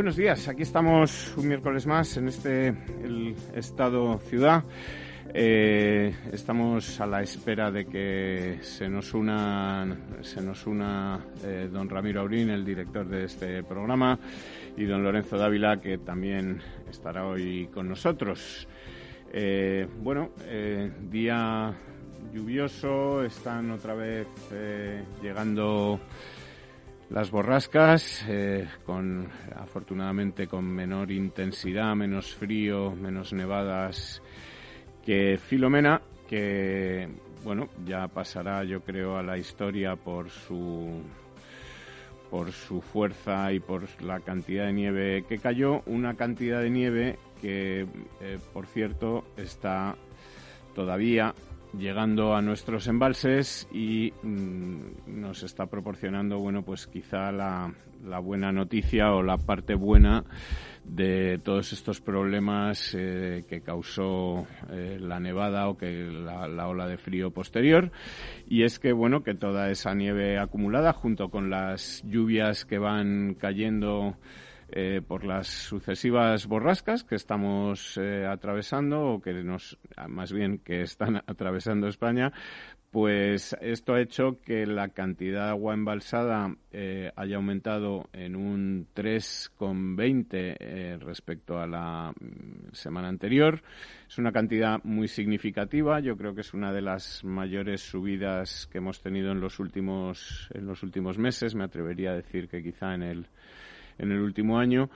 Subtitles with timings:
[0.00, 0.48] Buenos días.
[0.48, 2.74] Aquí estamos un miércoles más en este
[3.54, 4.64] Estado Ciudad.
[5.34, 11.86] Eh, estamos a la espera de que se nos una, se nos una eh, don
[11.90, 14.18] Ramiro Aurín, el director de este programa,
[14.74, 18.66] y don Lorenzo Dávila, que también estará hoy con nosotros.
[19.34, 20.30] Eh, bueno,
[21.10, 21.74] día
[22.32, 24.26] lluvioso, están otra vez
[25.20, 26.00] llegando
[27.10, 34.22] las borrascas, eh, con afortunadamente con menor intensidad, menos frío, menos nevadas
[35.04, 37.08] que Filomena, que
[37.42, 41.02] bueno, ya pasará yo creo a la historia por su
[42.30, 47.18] por su fuerza y por la cantidad de nieve que cayó, una cantidad de nieve
[47.40, 47.86] que
[48.20, 49.96] eh, por cierto está
[50.76, 51.34] todavía
[51.78, 57.72] llegando a nuestros embalses y mm, nos está proporcionando, bueno, pues quizá la,
[58.22, 60.24] buena noticia o la parte buena
[60.84, 66.96] de todos estos problemas eh, que causó eh, la nevada o que la, ola de
[66.96, 67.92] frío posterior.
[68.48, 73.34] Y es que bueno que toda esa nieve acumulada junto con las lluvias que van
[73.34, 74.16] cayendo
[74.72, 79.78] eh, por las sucesivas borrascas que estamos eh, atravesando o que nos,
[80.08, 82.32] más bien que están atravesando España,
[82.90, 88.88] pues esto ha hecho que la cantidad de agua embalsada eh, haya aumentado en un
[88.94, 93.62] 3,20 respecto a la mm, semana anterior.
[94.08, 96.00] Es una cantidad muy significativa.
[96.00, 100.48] Yo creo que es una de las mayores subidas que hemos tenido en los últimos
[100.52, 101.54] en los últimos meses.
[101.54, 103.26] Me atrevería a decir que quizá en el
[104.00, 104.90] en el último año.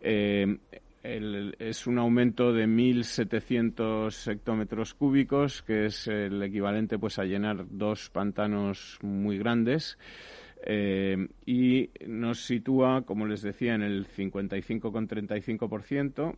[0.00, 0.58] Eh,
[1.02, 8.10] es un aumento de 1.700 hectómetros cúbicos, que es el equivalente pues a llenar dos
[8.10, 9.96] pantanos muy grandes.
[10.62, 16.34] Eh, y nos sitúa, como les decía, en el 55,35%,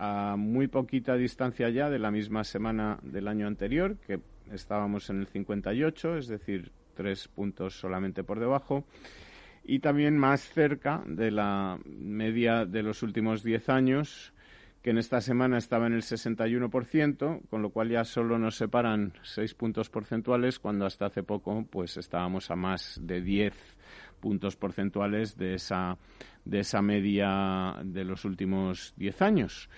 [0.00, 4.18] a muy poquita distancia ya de la misma semana del año anterior, que
[4.52, 8.84] estábamos en el 58, es decir, tres puntos solamente por debajo
[9.68, 14.32] y también más cerca de la media de los últimos 10 años,
[14.82, 19.12] que en esta semana estaba en el 61%, con lo cual ya solo nos separan
[19.22, 23.52] 6 puntos porcentuales, cuando hasta hace poco pues estábamos a más de 10
[24.20, 25.98] puntos porcentuales de esa,
[26.46, 29.68] de esa media de los últimos 10 años.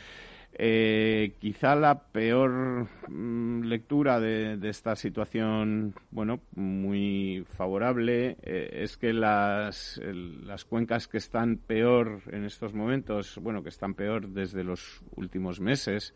[0.53, 9.12] Eh, quizá la peor mm, lectura de, esta situación, bueno, muy favorable, eh, es que
[9.12, 15.03] las, las cuencas que están peor en estos momentos, bueno, que están peor desde los
[15.15, 16.15] últimos meses,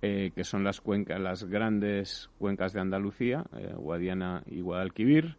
[0.00, 3.44] eh, que son las cuencas, las grandes cuencas de Andalucía,
[3.76, 5.36] Guadiana y Guadalquivir,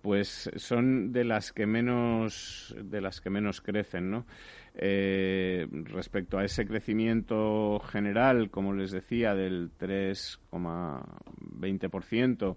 [0.00, 4.24] pues son de las que menos de las que menos crecen, ¿no?
[4.74, 12.56] Eh, respecto a ese crecimiento general, como les decía, del 3,20%,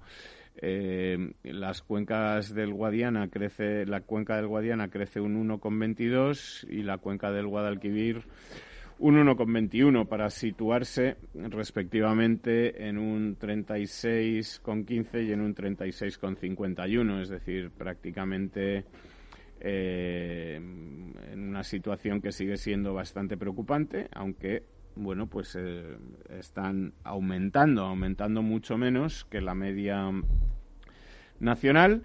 [0.57, 6.99] eh, las cuencas del Guadiana crece, la cuenca del Guadiana crece un 1,22 y la
[6.99, 8.23] cuenca del Guadalquivir
[8.97, 18.85] un 1,21 para situarse respectivamente en un 36,15 y en un 36,51, es decir, prácticamente
[19.59, 24.63] eh, en una situación que sigue siendo bastante preocupante, aunque
[24.95, 25.97] bueno, pues eh,
[26.29, 30.09] están aumentando, aumentando mucho menos que la media
[31.39, 32.03] nacional.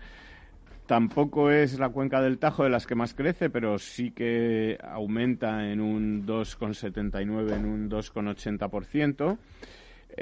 [0.86, 5.70] Tampoco es la cuenca del Tajo de las que más crece, pero sí que aumenta
[5.70, 9.38] en un 2,79, en un 2,80%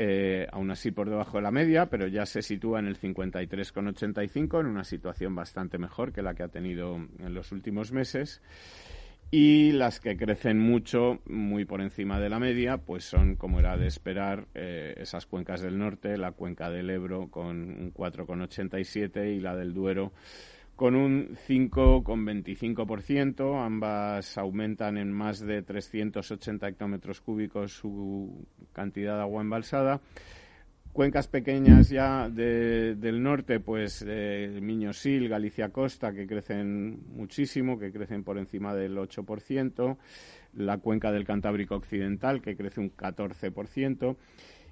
[0.00, 4.60] eh, aún así por debajo de la media, pero ya se sitúa en el 53,85,
[4.60, 8.40] en una situación bastante mejor que la que ha tenido en los últimos meses.
[9.32, 13.76] Y las que crecen mucho, muy por encima de la media, pues son, como era
[13.76, 19.40] de esperar, eh, esas cuencas del norte, la cuenca del Ebro con un 4,87 y
[19.40, 20.12] la del Duero
[20.78, 23.60] con un 5,25%.
[23.60, 30.00] Ambas aumentan en más de 380 hectómetros cúbicos su cantidad de agua embalsada.
[30.92, 38.22] Cuencas pequeñas ya del norte, pues eh, Miñosil, Galicia Costa, que crecen muchísimo, que crecen
[38.22, 39.96] por encima del 8%,
[40.54, 44.16] la cuenca del Cantábrico Occidental, que crece un 14%,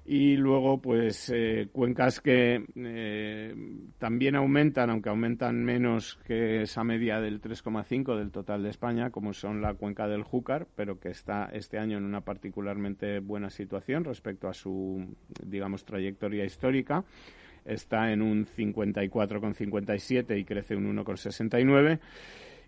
[0.09, 3.53] y luego pues eh, cuencas que eh,
[3.99, 9.33] también aumentan, aunque aumentan menos que esa media del 3,5 del total de España, como
[9.33, 14.05] son la cuenca del Júcar, pero que está este año en una particularmente buena situación
[14.05, 15.13] respecto a su,
[15.45, 17.03] digamos, trayectoria histórica.
[17.65, 21.99] Está en un 54,57 y crece un 1,69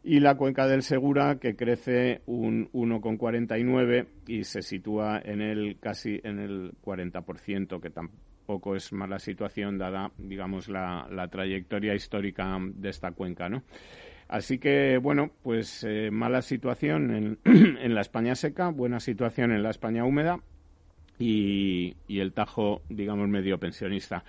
[0.04, 6.22] y la cuenca del Segura que crece un 1,49 y se sitúa en el casi
[6.24, 13.12] en el 40%, que tampoco es mala situación dada, digamos, la, trayectoria histórica de esta
[13.12, 13.64] cuenca, ¿no?
[14.28, 17.40] Así que, bueno, pues eh, mala situación en,
[17.78, 20.40] en, la España seca, buena situación en la España húmeda
[21.18, 24.24] y, y el Tajo, digamos, medio pensionista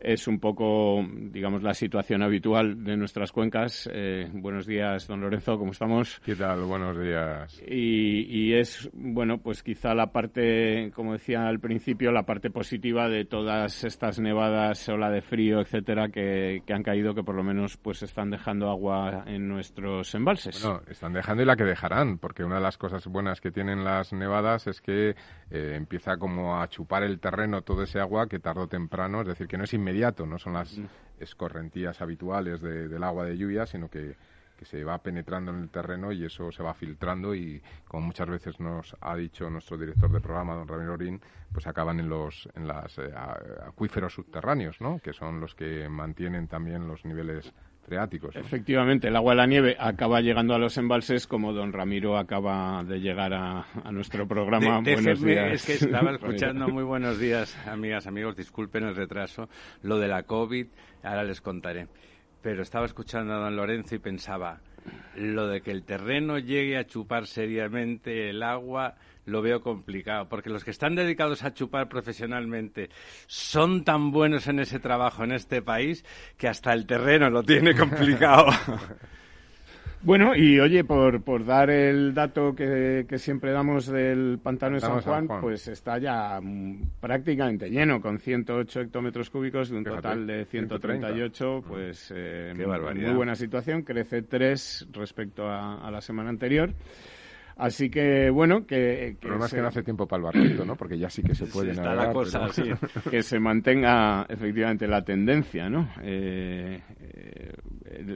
[0.00, 3.88] es un poco, digamos, la situación habitual de nuestras cuencas.
[3.92, 6.20] Eh, buenos días, don Lorenzo, ¿cómo estamos?
[6.24, 6.62] ¿Qué tal?
[6.62, 7.62] Buenos días.
[7.66, 13.26] Y, es, bueno, pues quizá la parte, como decía al principio, la parte positiva de
[13.26, 18.02] todas estas nevadas, ola de frío, etcétera, que, han caído, que por lo menos pues
[18.02, 20.62] están dejando agua en nuestros embalses.
[20.64, 23.84] Bueno, están dejando y la que dejarán, porque una de las cosas buenas que tienen
[23.84, 25.10] las nevadas es que
[25.50, 29.28] eh, empieza como a chupar el terreno todo ese agua que tarde o temprano, es
[29.28, 30.76] decir, que no es inmediato inmediato, no son las
[31.18, 34.16] escorrentías habituales del agua de lluvia, sino que,
[34.62, 38.60] se va penetrando en el terreno y eso se va filtrando y, como muchas veces
[38.60, 41.18] nos ha dicho nuestro director de programa, don Ramiro Orín,
[41.50, 43.10] pues acaban en los en las eh,
[43.66, 44.98] acuíferos subterráneos, ¿no?
[44.98, 47.54] que son los que mantienen también los niveles
[48.34, 52.84] Efectivamente, el agua de la nieve acaba llegando a los embalses como don Ramiro acaba
[52.84, 54.80] de llegar a, nuestro programa.
[54.80, 55.52] buenos días.
[55.52, 59.48] Es que estaba escuchando muy buenos días, amigas, amigos, disculpen el retraso,
[59.82, 60.66] lo de la COVID,
[61.02, 61.88] ahora les contaré.
[62.42, 64.60] Pero estaba escuchando a don Lorenzo y pensaba,
[65.16, 68.96] lo de que el terreno llegue a chupar seriamente el agua
[69.30, 72.90] lo veo complicado, porque los que están dedicados a chupar profesionalmente
[73.26, 76.04] son tan buenos en ese trabajo en este país
[76.36, 78.46] que hasta el terreno lo tiene complicado.
[80.02, 85.02] Bueno, y oye, por, por dar el dato que, siempre damos del pantano de San
[85.02, 86.40] Juan, pues está ya
[87.00, 93.34] prácticamente lleno, con 108 hectómetros cúbicos de un total de 138, pues eh, muy buena
[93.34, 96.72] situación, crece 3 respecto a la semana anterior.
[97.56, 99.16] Así que, bueno, que...
[99.20, 100.76] que Pero que no hace tiempo para el barquito, ¿no?
[100.76, 102.48] Porque ya sí que se puede sí, la cosa,
[103.10, 105.88] que se mantenga efectivamente la tendencia, ¿no?
[106.02, 107.52] Eh, eh,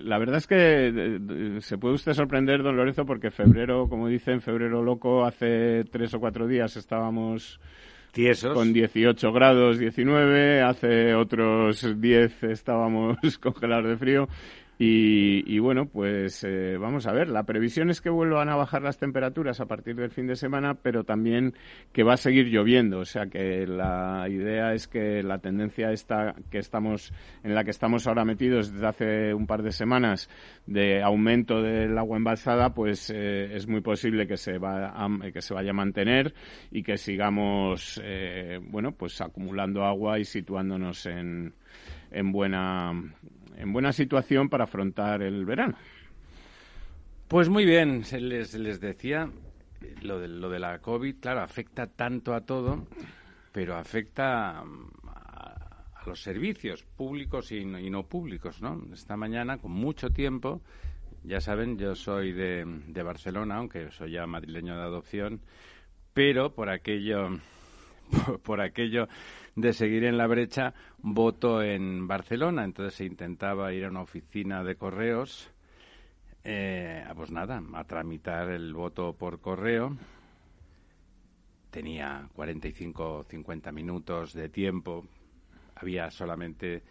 [0.02, 4.82] la verdad es que se puede usted sorprender, don Lorenzo, porque febrero, como dicen, febrero
[4.82, 7.60] loco, hace tres o cuatro días estábamos...
[8.12, 8.54] Tiesos.
[8.54, 14.28] Con 18 grados, 19, hace otros 10 estábamos congelados de frío
[14.76, 17.28] y, bueno, pues eh, vamos a ver.
[17.28, 20.74] La previsión es que vuelvan a bajar las temperaturas a partir del fin de semana,
[20.74, 21.54] pero también
[21.92, 22.98] que va a seguir lloviendo.
[22.98, 27.12] O sea que la idea es que la tendencia esta que estamos,
[27.44, 30.28] en la que estamos ahora metidos desde hace un par de semanas
[30.66, 34.92] de aumento del agua embalsada, pues eh, es muy posible que se, va
[35.32, 36.34] que se vaya a mantener
[36.72, 41.54] y que sigamos, eh, bueno, pues acumulando agua y situándonos en,
[42.10, 42.92] en buena
[43.56, 45.76] en buena situación para afrontar el verano.
[47.28, 49.30] Pues muy bien, les, les decía,
[50.02, 52.86] lo de, lo de la COVID, claro, afecta tanto a todo,
[53.52, 54.64] pero afecta a,
[56.06, 58.82] los servicios públicos y no, y no, públicos, ¿no?
[58.92, 60.60] Esta mañana, con mucho tiempo,
[61.22, 65.40] ya saben, yo soy de, de Barcelona, aunque soy ya madrileño de adopción,
[66.12, 67.40] pero por aquello,
[68.42, 69.08] por aquello
[69.56, 72.64] de seguir en la brecha, voto en Barcelona.
[72.64, 75.50] Entonces se intentaba ir a una oficina de correos,
[76.42, 79.96] eh, pues nada, a tramitar el voto por correo.
[81.70, 85.04] Tenía 45 o 50 minutos de tiempo.
[85.76, 86.82] Había solamente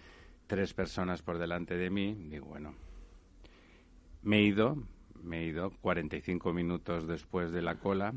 [0.48, 2.13] tres personas por delante de mí.
[2.29, 2.74] Digo, bueno,
[4.24, 4.77] me he ido,
[5.22, 8.13] me he ido 45 minutos después de la cola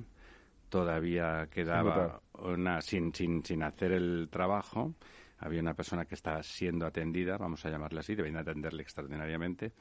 [0.68, 4.94] todavía quedaba una sin, sin, sin hacer el trabajo.
[5.38, 9.72] Había una persona que estaba siendo atendida, vamos a llamarla así, debían atenderle extraordinariamente,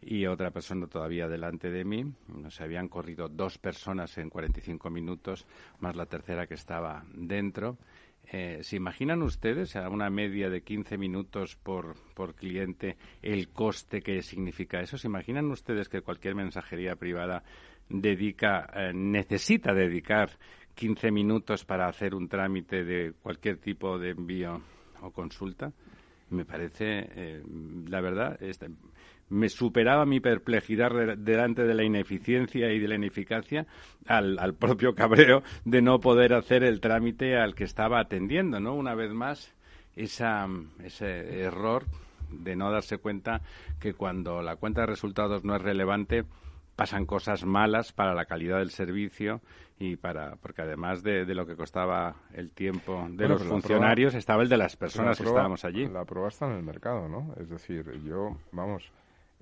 [0.00, 2.10] y otra persona todavía delante de mí.
[2.48, 5.46] Se habían corrido dos personas en 45 minutos,
[5.80, 7.76] más la tercera que estaba dentro.
[8.30, 14.00] Eh, ¿Se imaginan ustedes a una media de 15 minutos por, por cliente el coste
[14.00, 14.96] que significa eso?
[14.96, 17.42] ¿Se imaginan ustedes que cualquier mensajería privada
[17.88, 20.30] dedica, eh, necesita dedicar
[20.74, 24.60] 15 minutos para hacer un trámite de cualquier tipo de envío
[25.02, 25.72] o consulta.
[26.30, 27.42] Me parece, eh,
[27.88, 28.68] la verdad, este,
[29.28, 33.66] me superaba mi perplejidad delante de la ineficiencia y de la ineficacia
[34.06, 38.74] al, al, propio cabreo de no poder hacer el trámite al que estaba atendiendo, ¿no?
[38.74, 39.54] Una vez más,
[39.96, 40.48] esa,
[40.82, 41.84] ese error
[42.30, 43.42] de no darse cuenta
[43.78, 46.24] que cuando la cuenta de resultados no es relevante,
[46.76, 49.40] pasan cosas malas para la calidad del servicio
[49.78, 54.48] y para porque además de, lo que costaba el tiempo de los funcionarios estaba el
[54.48, 55.86] de las personas que estábamos allí.
[55.88, 58.90] la prueba está en el mercado no es decir yo vamos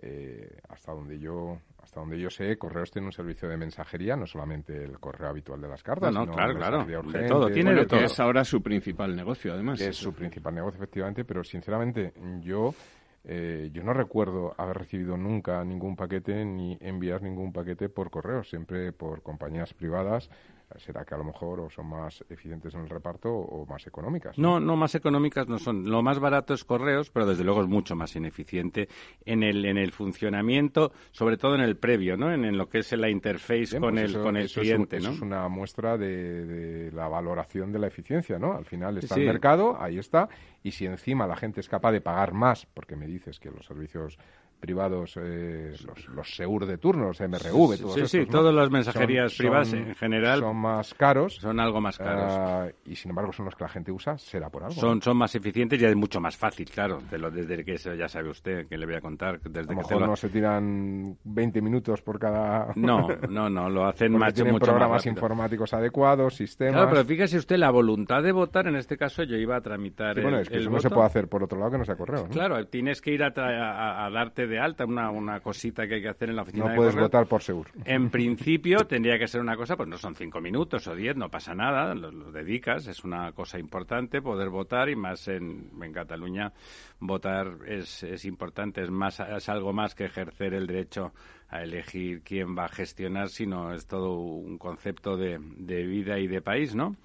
[0.03, 4.27] eh, hasta donde yo hasta donde yo sé correos tiene un servicio de mensajería no
[4.27, 6.85] solamente el correo habitual de las cartas no, sino claro claro.
[6.85, 8.01] de todo tiene de todo.
[8.01, 9.81] Es ahora su principal negocio además.
[9.81, 12.75] Es su principal negocio efectivamente pero sinceramente yo
[13.25, 18.45] eh, yo no recuerdo haber recibido nunca ningún paquete ni enviar ningún paquete por correo,
[18.45, 20.31] siempre por compañías privadas
[20.79, 24.39] será que a lo mejor o son más eficientes en el reparto o más económicas.
[24.39, 24.61] ¿no?
[24.61, 25.91] no, más económicas no son.
[25.91, 28.89] Lo más barato es correos, pero desde luego es mucho más ineficiente
[29.25, 32.33] en el, en el funcionamiento, sobre todo en el previo, ¿no?
[32.33, 35.11] En, lo que es la interface con, pues el, con el cliente, es ¿no?
[35.11, 38.53] es una muestra de, la valoración de la eficiencia, ¿no?
[38.53, 40.29] Al final está el mercado, ahí está,
[40.63, 43.67] y si encima la gente es capaz de pagar más, porque me dices que los
[43.67, 44.19] servicios
[44.61, 49.35] privados, eh, los, los SEUR de turno, los MRV, todos Sí, sí, todas las mensajerías
[49.35, 51.37] privadas en general son más caros.
[51.37, 52.27] Son algo más caros.
[52.29, 54.75] Ah, y sin embargo son los que la gente usa, será por algo.
[54.75, 57.95] Son, son más eficientes y es mucho más fácil, claro, de lo, desde que eso
[57.95, 59.41] ya sabe usted, que le voy a contar.
[59.41, 62.73] Desde a lo que mejor no se tiran 20 minutos por cada...
[62.81, 66.75] No, no, no, lo hacen más, tienen mucho programas informáticos adecuados, sistemas...
[66.75, 70.17] Claro, pero fíjese usted, la voluntad de votar, en este caso yo iba a tramitar
[70.17, 71.97] sí, bueno, es que eso no se puede hacer por otro lado que no sea
[71.97, 76.03] correo, Claro, tienes que ir a, a darte de alta una una cosita que hay
[76.03, 76.69] que hacer en la oficina.
[76.69, 77.71] No puedes votar por seguro.
[77.85, 81.31] En principio tendría que ser una cosa, pues no son cinco minutos o diez, no
[81.31, 86.53] pasa nada, lo, dedicas, es una cosa importante poder votar y más en, en Cataluña
[86.99, 91.13] votar es, es importante, es, más, es algo más que ejercer el derecho
[91.49, 96.29] a elegir quién va a gestionar, sino es todo un concepto de, de vida y
[96.29, 96.97] de país, ¿no?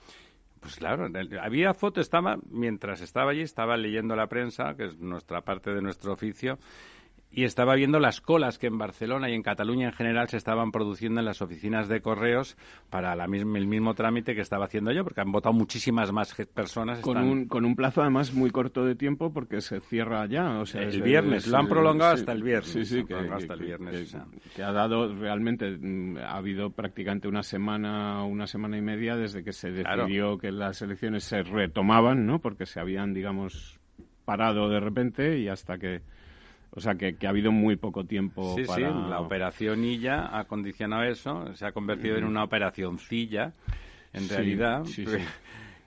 [0.66, 1.08] Pues claro,
[1.44, 5.80] había foto, estaba, mientras estaba allí, estaba leyendo la prensa, que es nuestra parte de
[5.80, 6.58] nuestro oficio,
[7.36, 10.72] y estaba viendo las colas que en Barcelona y en Cataluña en general se estaban
[10.72, 12.56] produciendo en las oficinas de correos
[12.89, 16.34] para la misma, el mismo trámite que estaba haciendo yo, porque han votado muchísimas más
[16.54, 17.00] personas.
[17.00, 20.60] Con, un, con un plazo además muy corto de tiempo porque se cierra ya.
[20.60, 22.72] O sea, el viernes, lo han prolongado hasta el viernes.
[22.72, 24.15] Sí, sí, que, hasta el viernes.
[24.56, 29.44] Que, ha dado realmente, mm, ha habido prácticamente una semana, una semana y media desde
[29.44, 32.39] que se decidió que las elecciones se retomaban, ¿no?
[32.39, 33.77] Porque se habían, digamos,
[34.24, 36.01] parado de repente y hasta que
[36.75, 38.89] o sea, que, ha habido muy poco tiempo sí, para...
[38.89, 43.53] Sí, la operación ILLA ha condicionado eso, se ha convertido en una operacióncilla,
[44.12, 44.84] en realidad.
[44.84, 45.17] Sí, sí.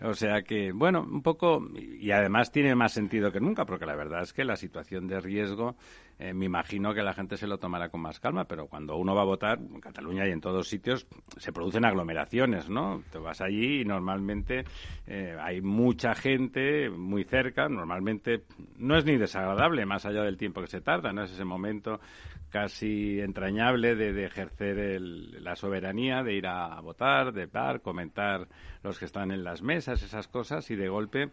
[0.01, 3.97] O sea que, bueno, un poco, y además tiene más sentido que nunca, porque la
[3.97, 5.77] verdad es que la situación de riesgo,
[6.19, 9.15] eh, me imagino que la gente se lo tomará con más calma, pero cuando uno
[9.15, 11.07] va a votar, en Cataluña y en todos sitios,
[11.37, 13.03] se producen aglomeraciones, ¿no?
[13.13, 14.65] Te vas allí y normalmente
[15.07, 18.43] eh, hay mucha gente muy cerca, normalmente
[18.79, 21.23] no es ni desagradable, más allá del tiempo que se tarda, ¿no?
[21.23, 22.01] Es ese momento
[22.51, 28.49] casi entrañable de, ejercer la soberanía, de ir a, votar, de dar, comentar
[28.83, 31.31] los que están en las mesas, esas cosas, y de golpe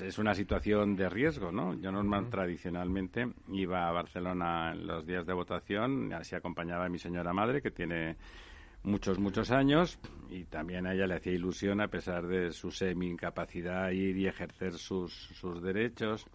[0.00, 1.74] es una situación de riesgo, ¿no?
[1.74, 6.98] Yo normal, tradicionalmente iba a Barcelona en los días de votación, así acompañaba a mi
[6.98, 8.16] señora madre, que tiene
[8.84, 9.98] muchos, muchos años,
[10.30, 14.74] y también a ella le hacía ilusión, a pesar de su semi-incapacidad, ir y ejercer
[14.74, 16.26] sus, sus derechos.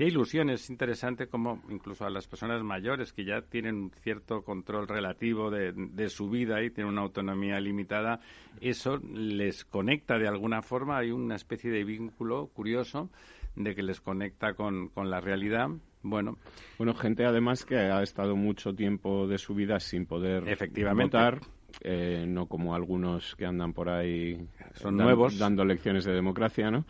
[0.00, 4.40] Qué ilusión, es interesante como incluso a las personas mayores que ya tienen un cierto
[4.40, 8.18] control relativo de, su vida y tienen una autonomía limitada,
[8.62, 13.10] eso les conecta de alguna forma, hay una especie de vínculo curioso
[13.56, 15.68] de que les conecta con, con la realidad.
[16.02, 16.38] Bueno.
[16.78, 21.18] Bueno, gente además que ha estado mucho tiempo de su vida sin poder Efectivamente.
[21.18, 21.40] votar.
[21.82, 26.84] Eh, no como algunos que andan por ahí son nuevos dando lecciones de democracia, ¿no?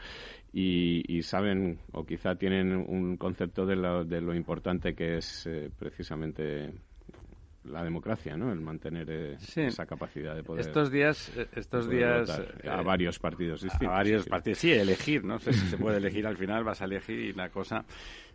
[0.53, 5.71] Y, saben o quizá tienen un concepto de lo, de lo importante que es eh,
[5.79, 6.73] precisamente
[7.65, 8.51] la democracia, ¿no?
[8.51, 10.67] El mantener eh, esa capacidad de poder.
[10.67, 13.89] Estos días, eh, estos días a varios partidos distintos.
[13.89, 16.87] A varios partidos, sí, elegir, no sé si se puede elegir al final, vas a
[16.87, 17.85] elegir y la cosa,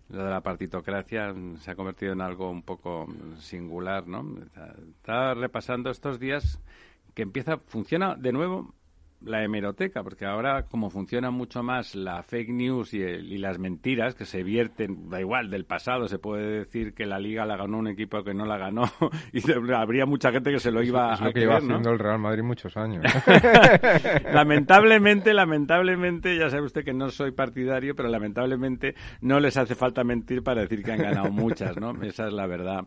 [0.10, 3.08] lo de la partitocracia se ha convertido en algo un poco
[3.40, 4.38] singular, ¿no?
[4.98, 6.62] Está repasando estos días
[7.14, 8.76] que empieza, funciona de nuevo
[9.26, 14.26] la hemeroteca, porque ahora como funciona mucho más la fake news y, las mentiras que
[14.26, 17.88] se vierten, da igual, del pasado, se puede decir que la Liga la ganó un
[17.88, 18.84] equipo que no la ganó
[19.34, 19.42] y
[19.74, 22.44] habría mucha gente que se lo iba es lo que iba haciendo el Real Madrid
[22.44, 23.04] muchos años.
[24.34, 30.04] lamentablemente, lamentablemente, ya sabe usted que no soy partidario, pero lamentablemente no les hace falta
[30.04, 31.92] mentir para decir que han ganado muchas, ¿no?
[32.04, 32.86] Esa es la verdad.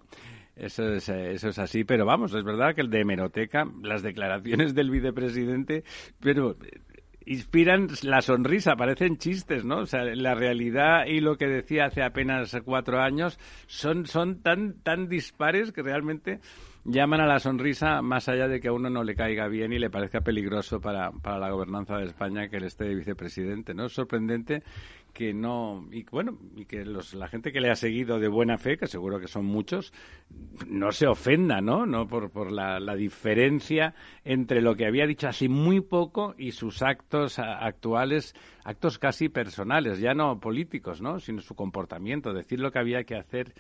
[0.59, 4.75] Eso es, eso es así, pero vamos, es verdad que el de hemeroteca, las declaraciones
[4.75, 5.85] del vicepresidente,
[6.21, 6.81] pero eh,
[7.27, 9.81] inspiran la sonrisa, parecen chistes, ¿no?
[9.81, 14.81] O sea, la realidad y lo que decía hace apenas cuatro años son, son tan,
[14.83, 16.41] tan dispares que realmente
[16.85, 19.79] llaman a la sonrisa más allá de que a uno no le caiga bien y
[19.79, 23.87] le parezca peligroso para, para la gobernanza de España que él esté de vicepresidente, ¿no?
[23.87, 24.63] Es sorprendente
[25.13, 28.59] que no y bueno y que los, la gente que le ha seguido de buena
[28.59, 29.93] fe que seguro que son muchos
[30.67, 35.29] no se ofenda no no por, por la, la diferencia entre lo que había dicho
[35.29, 38.35] hace muy poco y sus actos actuales
[38.65, 43.17] actos casi personales ya no políticos no sino su comportamiento decir lo que había que
[43.17, 43.55] hacer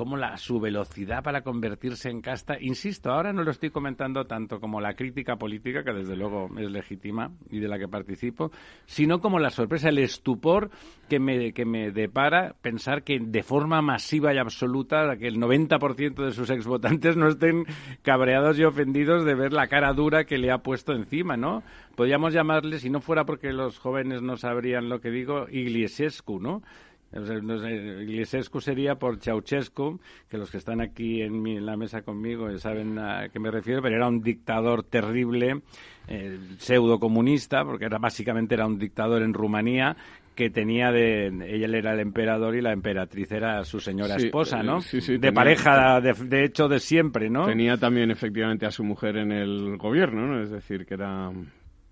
[0.00, 4.58] como la, su velocidad para convertirse en casta, insisto, ahora no lo estoy comentando tanto
[4.58, 8.50] como la crítica política, que desde luego es legítima y de la que participo,
[8.86, 10.70] sino como la sorpresa, el estupor
[11.10, 16.24] que me, que me depara pensar que de forma masiva y absoluta que el 90%
[16.24, 17.66] de sus exvotantes no estén
[18.00, 21.62] cabreados y ofendidos de ver la cara dura que le ha puesto encima, ¿no?
[21.94, 26.62] Podríamos llamarle, si no fuera porque los jóvenes no sabrían lo que digo, Igliesescu, ¿no?
[27.12, 33.28] Iglesescu sería por Ceausescu, que los que están aquí en, la mesa conmigo saben a
[33.28, 35.62] qué me refiero, pero era un dictador terrible,
[36.06, 39.96] eh, pseudo comunista, porque era básicamente era un dictador en Rumanía
[40.34, 44.80] que tenía de ella era el emperador y la emperatriz era su señora esposa, ¿no?
[44.80, 47.44] Sí, de pareja de, de, hecho de siempre, ¿no?
[47.44, 50.42] Tenía también efectivamente a su mujer en el gobierno, ¿no?
[50.42, 51.30] Es decir, que era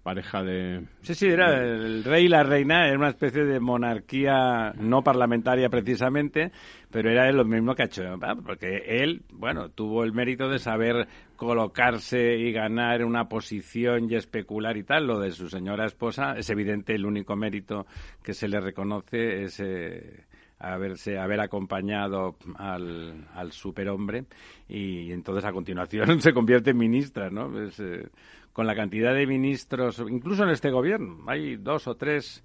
[0.08, 0.86] pareja de...
[1.02, 5.68] Sí, sí, era el rey y la reina, era una especie de monarquía no parlamentaria
[5.68, 6.50] precisamente,
[6.90, 8.04] pero era lo mismo que ha hecho,
[8.42, 14.78] porque él, bueno, tuvo el mérito de saber colocarse y ganar una posición y especular
[14.78, 15.06] y tal.
[15.06, 17.86] Lo de su señora esposa es evidente, el único mérito
[18.22, 19.60] que se le reconoce es...
[19.60, 20.24] Eh,
[20.58, 24.24] haberse haber acompañado al, al superhombre
[24.68, 27.50] y entonces a continuación se convierte en ministra, ¿no?
[27.58, 28.08] Eh,
[28.52, 32.42] con la cantidad de ministros, incluso en este gobierno, hay dos o tres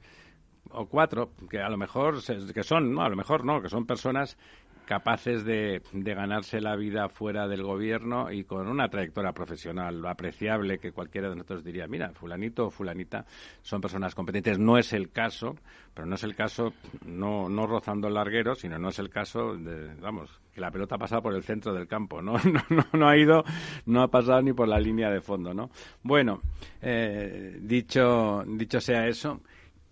[0.69, 2.19] o cuatro que a lo mejor
[2.53, 4.37] que son, no, a lo mejor no, que son personas
[4.85, 10.79] capaces de, de, ganarse la vida fuera del gobierno y con una trayectoria profesional apreciable
[10.79, 13.25] que cualquiera de nosotros diría, mira, fulanito o fulanita
[13.61, 14.59] son personas competentes.
[14.59, 15.55] No es el caso,
[15.93, 16.73] pero no es el caso,
[17.05, 20.95] no, no rozando el larguero, sino no es el caso de, vamos, que la pelota
[20.95, 22.33] ha pasado por el centro del campo, ¿no?
[22.69, 23.43] No, no, ha ido,
[23.85, 25.69] no ha pasado ni por la línea de fondo, ¿no?
[26.01, 26.41] Bueno,
[26.81, 29.41] eh, dicho, dicho sea eso,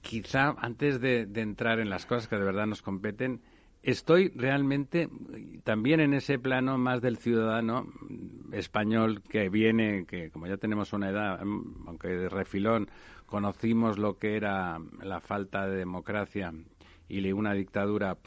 [0.01, 3.41] quizá antes de entrar en las cosas que de verdad nos competen,
[3.83, 5.09] estoy realmente
[5.63, 7.91] también en ese plano más del ciudadano
[8.51, 12.89] español que viene, que como ya tenemos una edad, mm, aunque de refilón,
[13.25, 16.53] conocimos lo que era la falta de democracia
[17.07, 18.17] y una dictadura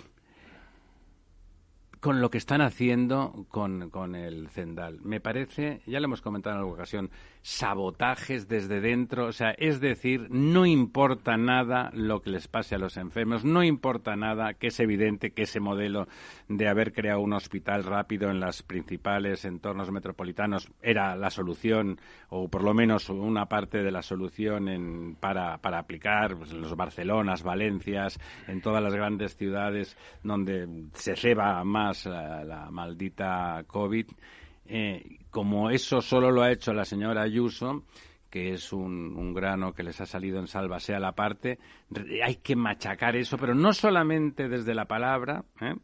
[2.00, 5.00] con lo que están haciendo con, con el Zendal.
[5.00, 7.10] Me parece, ya lo hemos comentado en alguna ocasión,
[7.44, 12.78] sabotajes desde dentro, o sea, es decir, no importa nada lo que les pase a
[12.78, 16.08] los enfermos, no importa nada que es evidente que ese modelo
[16.48, 22.48] de haber creado un hospital rápido en los principales entornos metropolitanos era la solución, o
[22.48, 26.74] por lo menos una parte de la solución en, para, para aplicar pues, en los
[26.74, 34.06] Barcelonas, Valencias, en todas las grandes ciudades donde se ceba más la, la maldita COVID.
[34.66, 37.82] Eh, como eso solo lo ha hecho la señora Ayuso,
[38.30, 41.58] que es un, grano que les ha salido en salva sea la parte,
[42.24, 45.74] hay que machacar eso, pero no solamente desde la palabra, ¿eh?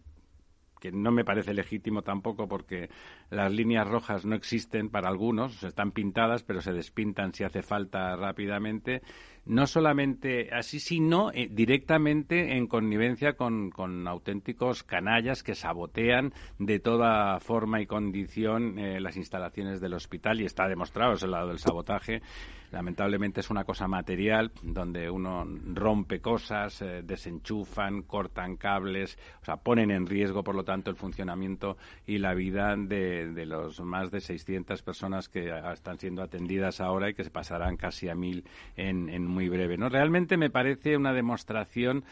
[0.80, 2.88] Que no me parece legítimo tampoco porque
[3.30, 8.16] las líneas rojas no existen para algunos, están pintadas, pero se despintan si hace falta
[8.16, 9.02] rápidamente,
[9.46, 13.72] no solamente así, sino eh, directamente en connivencia con,
[14.06, 20.44] auténticos canallas que sabotean de toda forma y condición eh, las instalaciones del hospital y
[20.44, 22.22] está demostrado ese lado del sabotaje.
[22.72, 29.56] Lamentablemente es una cosa material donde uno rompe cosas, eh, desenchufan, cortan cables, o sea,
[29.56, 34.10] ponen en riesgo, por lo tanto, el funcionamiento y la vida de, de los más
[34.10, 38.44] de 600 personas que están siendo atendidas ahora y que se pasarán casi a mil
[38.76, 39.76] en, muy breve.
[39.76, 39.88] ¿no?
[39.88, 42.04] Realmente me parece una demostración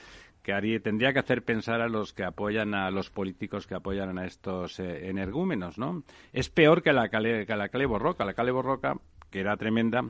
[0.43, 4.19] que haría, tendría que hacer pensar a los que apoyan a los políticos que apoyan
[4.19, 6.05] a estos eh, energúmenos, ¿no?
[6.33, 8.25] Es peor que la, que la Cale Borroca.
[8.25, 8.95] La Cale Borroca,
[9.31, 10.05] que era tremenda,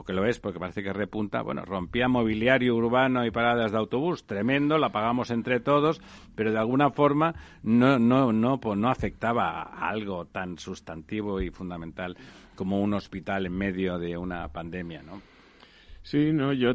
[0.00, 3.76] o que lo es porque parece que repunta, bueno, rompía mobiliario urbano y paradas de
[3.76, 6.00] autobús, tremendo, la pagamos entre todos,
[6.34, 11.50] pero de alguna forma no, no, no, pues no afectaba a algo tan sustantivo y
[11.50, 12.16] fundamental
[12.56, 15.20] como un hospital en medio de una pandemia, ¿no?
[16.02, 16.72] Sí, no, yo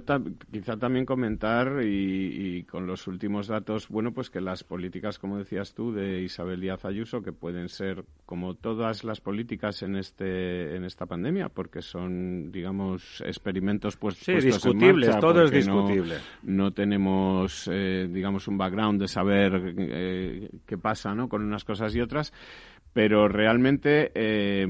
[0.51, 5.73] quizá también comentar y, con los últimos datos, bueno, pues que las políticas, como decías
[5.73, 10.85] tú, de Isabel Díaz Ayuso, que pueden ser como todas las políticas en este en
[10.85, 16.17] esta pandemia, porque son, digamos, experimentos pues, sí, discutibles, todo es discutible.
[16.43, 21.27] No, tenemos, eh, digamos, un background de saber eh, qué pasa, ¿no?
[21.27, 22.31] Con unas cosas y otras
[22.95, 24.65] pero realmente eh,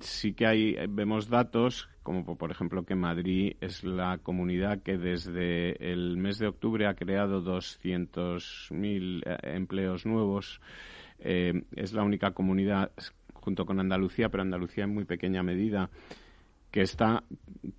[0.00, 5.92] sí que hay vemos datos como por ejemplo que Madrid es la comunidad que desde
[5.92, 10.60] el mes de octubre ha creado 200.000 eh, empleos nuevos.
[11.20, 12.90] Eh, es la única comunidad,
[13.32, 15.88] junto con Andalucía, pero Andalucía en muy pequeña medida,
[16.72, 17.22] que está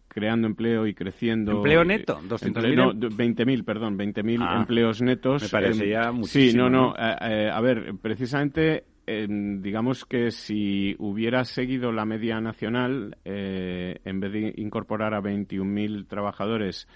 [0.08, 1.58] creando empleo y creciendo.
[1.58, 2.22] ¿Empleo neto?
[2.22, 2.76] 200.000.
[2.76, 5.44] No, 20.000, perdón, 20.000 ah, empleos netos.
[5.44, 6.52] Me parece ya muchísimo.
[6.52, 6.96] Sí, no, no.
[6.96, 14.32] Eh, a ver, precisamente digamos que si hubiera seguido la media nacional, eh, en vez
[14.32, 16.88] de incorporar a 21.000 trabajadores,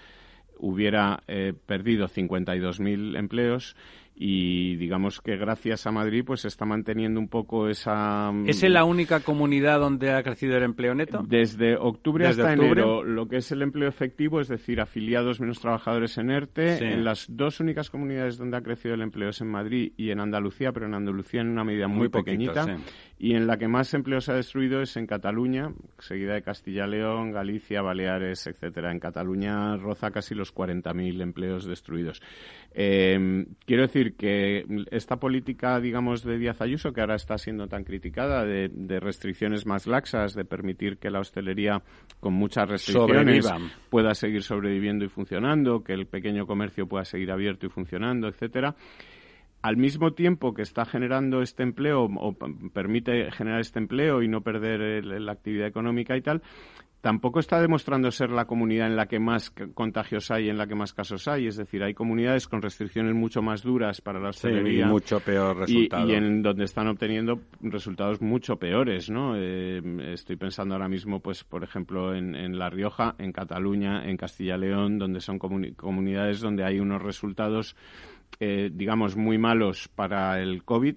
[0.58, 3.76] hubiera eh, perdido 52.000 empleos
[4.20, 8.32] y digamos que gracias a Madrid pues se está manteniendo un poco esa...
[8.32, 11.22] Mm, ¿Es la única comunidad donde ha crecido el empleo neto?
[11.24, 16.18] Desde octubre hasta enero, lo que es el empleo efectivo, es decir, afiliados menos trabajadores
[16.18, 19.92] en ERTE, en las dos únicas comunidades donde ha crecido el empleo es en Madrid
[19.96, 22.66] y en Andalucía, pero en Andalucía en una medida muy, pequeñita.
[23.20, 27.32] Y en la que más empleo se ha destruido es en Cataluña, seguida de Castilla-León,
[27.32, 28.92] Galicia, Baleares, etcétera.
[28.92, 32.22] En Cataluña roza casi los 40.000 empleos destruidos.
[32.72, 37.84] Eh, quiero decir que esta política, digamos, de Díaz Ayuso, que ahora está siendo tan
[37.84, 41.82] criticada, de, restricciones más laxas, de permitir que la hostelería
[42.20, 43.48] con muchas restricciones
[43.90, 48.74] pueda seguir sobreviviendo y funcionando, que el pequeño comercio pueda seguir abierto y funcionando, etcétera
[49.60, 52.32] al mismo tiempo que está generando este empleo o
[52.72, 56.42] permite generar este empleo y no perder la actividad económica y tal,
[57.00, 60.74] tampoco está demostrando ser la comunidad en la que más contagios hay, en la que
[60.74, 61.46] más casos hay.
[61.46, 64.86] Es decir, hay comunidades con restricciones mucho más duras para la hostelería.
[64.86, 66.08] y mucho peor resultado.
[66.08, 69.34] Y, en donde están obteniendo resultados mucho peores, ¿no?
[69.36, 69.80] Eh,
[70.12, 74.98] estoy pensando ahora mismo, pues, por ejemplo, en, La Rioja, en Cataluña, en Castilla León,
[74.98, 77.76] donde son comunidades donde hay unos resultados
[78.40, 80.94] eh, digamos, muy malos para el COVID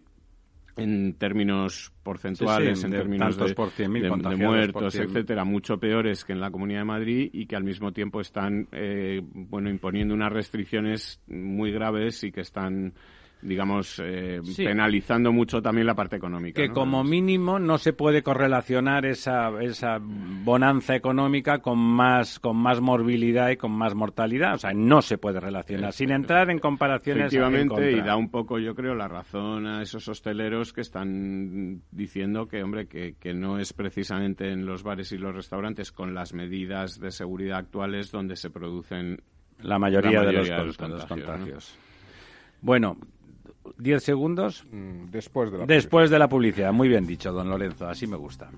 [0.77, 6.51] en términos porcentuales, en términos de, por de, muertos, etcétera, mucho peores que en la
[6.51, 11.71] Comunidad de Madrid y que al mismo tiempo están, eh, bueno, imponiendo unas restricciones muy
[11.71, 12.93] graves y que están
[13.41, 16.61] digamos, eh, penalizando mucho también la parte económica.
[16.61, 22.81] Que como mínimo no se puede correlacionar esa, esa bonanza económica con más, con más
[22.81, 24.55] morbilidad y con más mortalidad.
[24.55, 27.25] O sea, no se puede relacionar, sin entrar en comparaciones.
[27.25, 32.47] Efectivamente, y da un poco, yo creo, la razón a esos hosteleros que están diciendo
[32.47, 36.33] que, hombre, que, que no es precisamente en los bares y los restaurantes con las
[36.33, 39.21] medidas de seguridad actuales donde se producen
[39.63, 41.77] la mayoría, de los, contagios.
[42.61, 42.97] Bueno,
[43.77, 44.65] ¿Diez segundos?
[44.71, 46.73] Mm, después de la Después de la publicidad.
[46.73, 47.87] Muy bien dicho, don Lorenzo.
[47.87, 48.49] Así me gusta.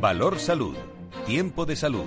[0.00, 0.76] Valor Salud.
[1.26, 2.06] Tiempo de salud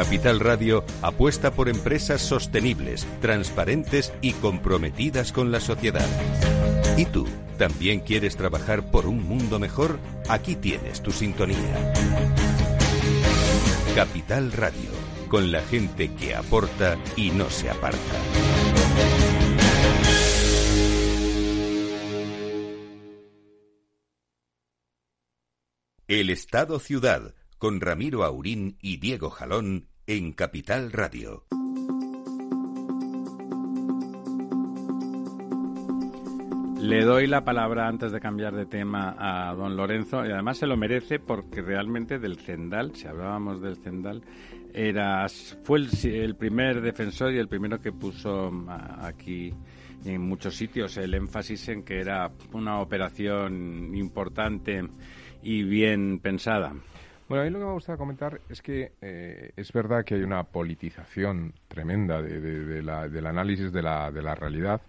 [0.00, 6.08] Capital Radio apuesta por empresas sostenibles, transparentes y comprometidas con la sociedad.
[6.96, 9.98] ¿Y tú también quieres trabajar por un mundo mejor?
[10.26, 11.92] Aquí tienes tu sintonía.
[13.94, 14.88] Capital Radio,
[15.28, 17.98] con la gente que aporta y no se aparta.
[26.08, 31.44] El Estado Ciudad con Ramiro Aurín y Diego Jalón en Capital Radio.
[36.80, 40.66] Le doy la palabra antes de cambiar de tema a don Lorenzo y además se
[40.66, 44.24] lo merece porque realmente del Cendal, si hablábamos del Cendal,
[44.74, 45.28] era,
[45.62, 49.54] fue el, el primer defensor y el primero que puso aquí
[50.04, 54.82] en muchos sitios el énfasis en que era una operación importante
[55.40, 56.74] y bien pensada.
[57.30, 60.22] Bueno, a mí lo que me gusta comentar es que eh, es verdad que hay
[60.22, 64.80] una politización tremenda de, la, del análisis de la, de la realidad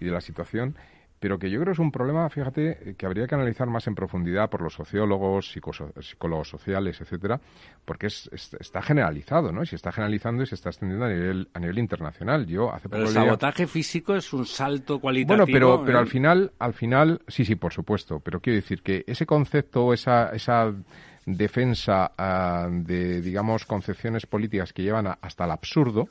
[0.00, 0.74] y de la situación,
[1.20, 4.48] pero que yo creo es un problema, fíjate, que habría que analizar más en profundidad
[4.48, 7.38] por los sociólogos, psicólogos sociales, etcétera,
[7.84, 9.62] porque es, está generalizado, ¿no?
[9.62, 12.46] Y se está generalizando y se está extendiendo a nivel, a nivel internacional.
[12.46, 15.44] Yo hace pero el sabotaje físico es un salto cualitativo.
[15.44, 19.04] Bueno, pero, pero al final, al final, sí, sí, por supuesto, pero quiero decir que
[19.06, 20.72] ese concepto, esa, esa
[21.26, 26.08] defensa ah, de, digamos, concepciones políticas que llevan hasta el absurdo,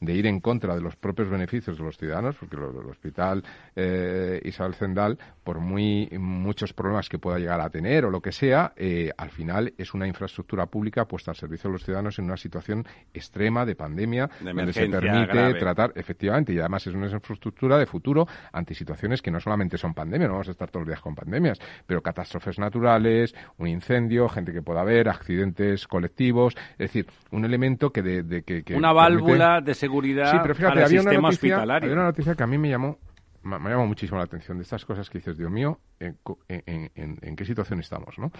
[0.00, 3.42] de ir en contra de los propios beneficios de los ciudadanos, porque el, hospital
[3.74, 8.32] eh, Isabel Zendal, por muy muchos problemas que pueda llegar a tener o lo que
[8.32, 12.26] sea, eh, al final es una infraestructura pública puesta al servicio de los ciudadanos en
[12.26, 17.78] una situación extrema de pandemia, donde se permite tratar, efectivamente, y además es una infraestructura
[17.78, 20.88] de futuro ante situaciones que no solamente son pandemia, no vamos a estar todos los
[20.88, 26.78] días con pandemias, pero catástrofes naturales, un incendio, gente que pueda haber, accidentes colectivos, es
[26.78, 31.12] decir, un elemento que de, que, una válvula de seguridad sí, pero fíjate, había una
[31.12, 32.98] noticia, Había una noticia que a mí me llamó,
[33.42, 36.18] me, llamó muchísimo la atención de estas cosas que dices, Dios mío, en,
[36.48, 38.30] en, qué situación estamos, ¿no?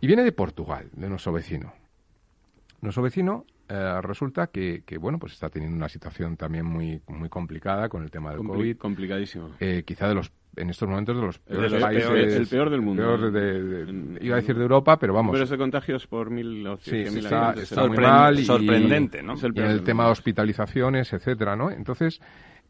[0.00, 1.72] Y viene de Portugal, de nuestro vecino.
[2.80, 7.28] Nuestro vecino eh, resulta que, que, bueno, pues está teniendo una situación también muy, muy
[7.28, 8.76] complicada con el tema del COVID.
[8.78, 9.50] Complicadísimo.
[9.60, 12.34] Eh, quizá de los en estos momentos de los peores países.
[12.34, 13.02] el peor del mundo.
[14.20, 15.32] iba a decir de Europa, pero vamos.
[15.32, 17.54] Números de contagios por mil o sí, está,
[17.86, 18.38] muy mal.
[18.38, 19.34] Y, sorprendente, ¿no?
[19.34, 21.70] el, el tema de hospitalizaciones, etcétera, ¿no?
[21.70, 22.20] Entonces,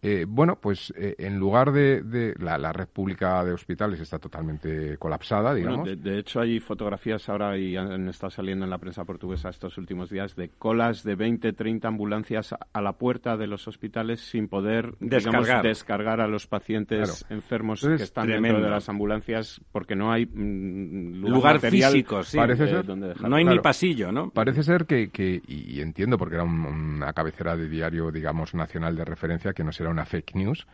[0.00, 5.52] eh, bueno, pues eh, en lugar de, la, red pública de hospitales está totalmente colapsada,
[5.52, 5.88] digamos.
[6.00, 10.08] de, hecho, hay fotografías ahora y han estado saliendo en la prensa portuguesa estos últimos
[10.08, 14.94] días de colas de 20, 30 ambulancias a la puerta de los hospitales sin poder
[15.00, 20.26] descargar, descargar a los pacientes enfermos que están dentro de las ambulancias porque no hay
[20.26, 24.30] mm, lugar, físico, sí, Parece ser, no hay ni pasillo, ¿no?
[24.30, 25.10] Parece ser que,
[25.46, 29.87] y entiendo porque era una cabecera de diario, digamos, nacional de referencia que no será
[29.88, 30.66] una fake news,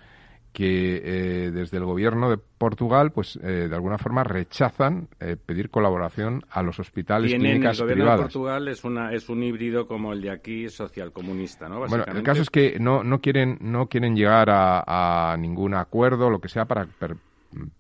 [0.55, 5.68] que eh, desde el gobierno de Portugal, pues eh, de alguna forma rechazan eh, pedir
[5.68, 9.88] colaboración a los hospitales y clínicas el gobierno de Portugal es una es un híbrido
[9.88, 11.81] como el de aquí socialcomunista, ¿no?
[11.81, 16.38] Bueno, el caso es que no no quieren no quieren llegar a, ningún acuerdo, lo
[16.38, 16.87] que sea, para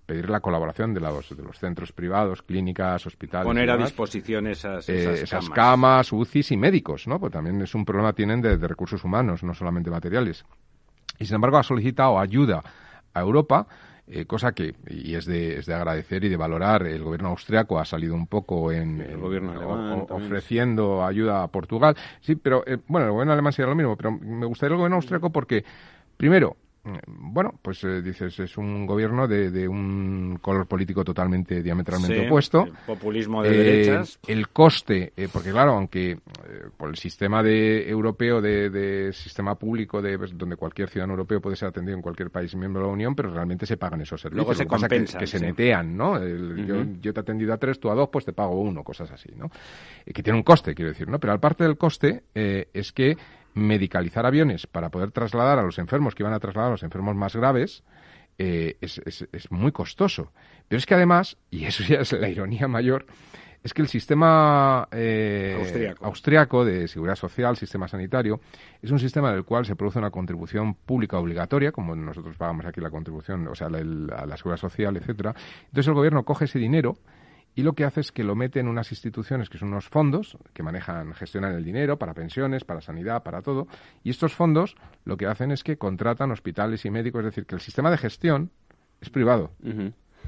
[0.04, 3.46] pedir la colaboración de los, de los centros privados, clínicas, hospitales.
[3.46, 6.12] Poner a disposición esas, esas, camas.
[6.12, 7.20] UCIs y médicos, ¿no?
[7.20, 10.44] Pues también es un problema tienen de recursos humanos, no solamente materiales
[11.18, 12.62] y sin embargo ha solicitado ayuda
[13.12, 13.66] a Europa,
[14.06, 17.78] eh, cosa que, y es de, es de agradecer y de valorar, el gobierno austriaco
[17.78, 21.96] ha salido un poco en, el gobierno ofreciendo ayuda a Portugal.
[22.20, 24.96] Sí, pero, eh, bueno, el gobierno alemán sería lo mismo, pero me gustaría el gobierno
[24.96, 25.64] austriaco porque,
[26.18, 26.56] primero,
[27.06, 32.66] bueno, pues eh, dices, es un gobierno de, un color político totalmente diametralmente opuesto.
[32.86, 34.18] populismo de derechas.
[34.26, 36.18] El coste, porque claro, aunque
[36.76, 41.56] por el sistema de europeo de, sistema público de pues, donde cualquier ciudadano europeo puede
[41.56, 44.46] ser atendido en cualquier país miembro de la Unión, pero realmente se pagan esos servicios.
[44.46, 46.18] Luego se compensan, que, se netean, ¿no?
[46.18, 49.10] yo, yo, te he atendido a tres, tú a dos, pues te pago uno, cosas
[49.10, 49.50] así, ¿no?
[50.04, 51.18] que tiene un coste, quiero decir, ¿no?
[51.18, 53.16] Pero aparte del coste es que
[53.54, 57.14] medicalizar aviones para poder trasladar a los enfermos que iban a trasladar a los enfermos
[57.14, 57.84] más graves
[58.36, 60.32] eh, es, es, muy costoso.
[60.68, 63.06] Pero es que además, y eso ya es la ironía mayor,
[63.62, 66.64] es que el sistema eh, austriaco.
[66.64, 68.40] de seguridad social, sistema sanitario,
[68.82, 72.80] es un sistema del cual se produce una contribución pública obligatoria, como nosotros pagamos aquí
[72.80, 75.34] la contribución, o sea, la, la seguridad social, etcétera.
[75.66, 76.98] Entonces el gobierno coge ese dinero
[77.54, 80.36] y lo que hace es que lo mete en unas instituciones que son unos fondos
[80.52, 83.66] que manejan, gestionan el dinero para pensiones, para sanidad, para todo,
[84.02, 87.54] y estos fondos lo que hacen es que contratan hospitales y médicos, es decir, que
[87.54, 88.50] el sistema de gestión
[89.00, 89.52] es privado.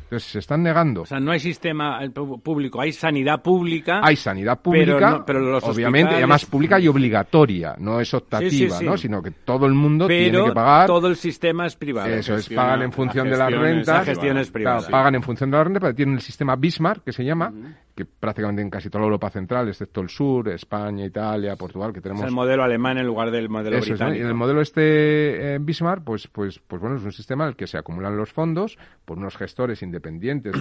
[0.06, 1.02] Entonces se están negando.
[1.02, 4.00] O sea, no hay sistema eh, público, hay sanidad pública.
[4.04, 8.96] Hay sanidad pública, pero, obviamente, además pública y obligatoria, no es optativa, ¿no?
[8.96, 10.86] Sino que todo el mundo tiene que pagar.
[10.86, 12.08] todo el sistema es privado.
[12.08, 13.98] Eso es, pagan en función de las rentas.
[13.98, 14.88] La gestión es privada.
[14.88, 17.52] pagan en función de la renta, pero tienen el sistema Bismarck, que se llama,
[17.96, 22.00] que prácticamente en casi toda la Europa central, excepto el sur, España, Italia, Portugal, que
[22.00, 22.22] tenemos...
[22.22, 24.22] Es el modelo alemán en lugar del modelo británico.
[24.22, 27.56] Y el modelo este eh, Bismarck, pues, pues, pues bueno, es un sistema en el
[27.56, 29.95] que se acumulan los fondos por unos gestores independientes,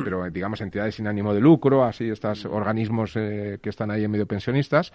[0.03, 4.11] pero digamos entidades sin ánimo de lucro, así estos organismos eh, que están ahí en
[4.11, 4.91] medio pensionistas,